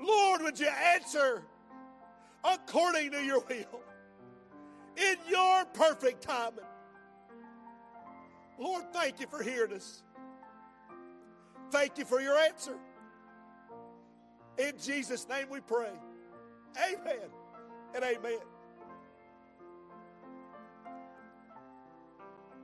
Lord, 0.00 0.42
would 0.42 0.60
you 0.60 0.68
answer 0.68 1.42
according 2.54 3.12
to 3.12 3.24
your 3.24 3.40
will? 3.40 3.82
in 4.98 5.16
your 5.28 5.64
perfect 5.66 6.22
timing. 6.22 6.64
Lord, 8.58 8.84
thank 8.92 9.20
you 9.20 9.26
for 9.28 9.42
hearing 9.42 9.72
us. 9.72 10.02
Thank 11.70 11.98
you 11.98 12.04
for 12.04 12.20
your 12.20 12.36
answer. 12.36 12.76
In 14.58 14.72
Jesus' 14.82 15.28
name 15.28 15.46
we 15.50 15.60
pray. 15.60 15.92
Amen 16.76 17.28
and 17.94 18.04
amen. 18.04 18.40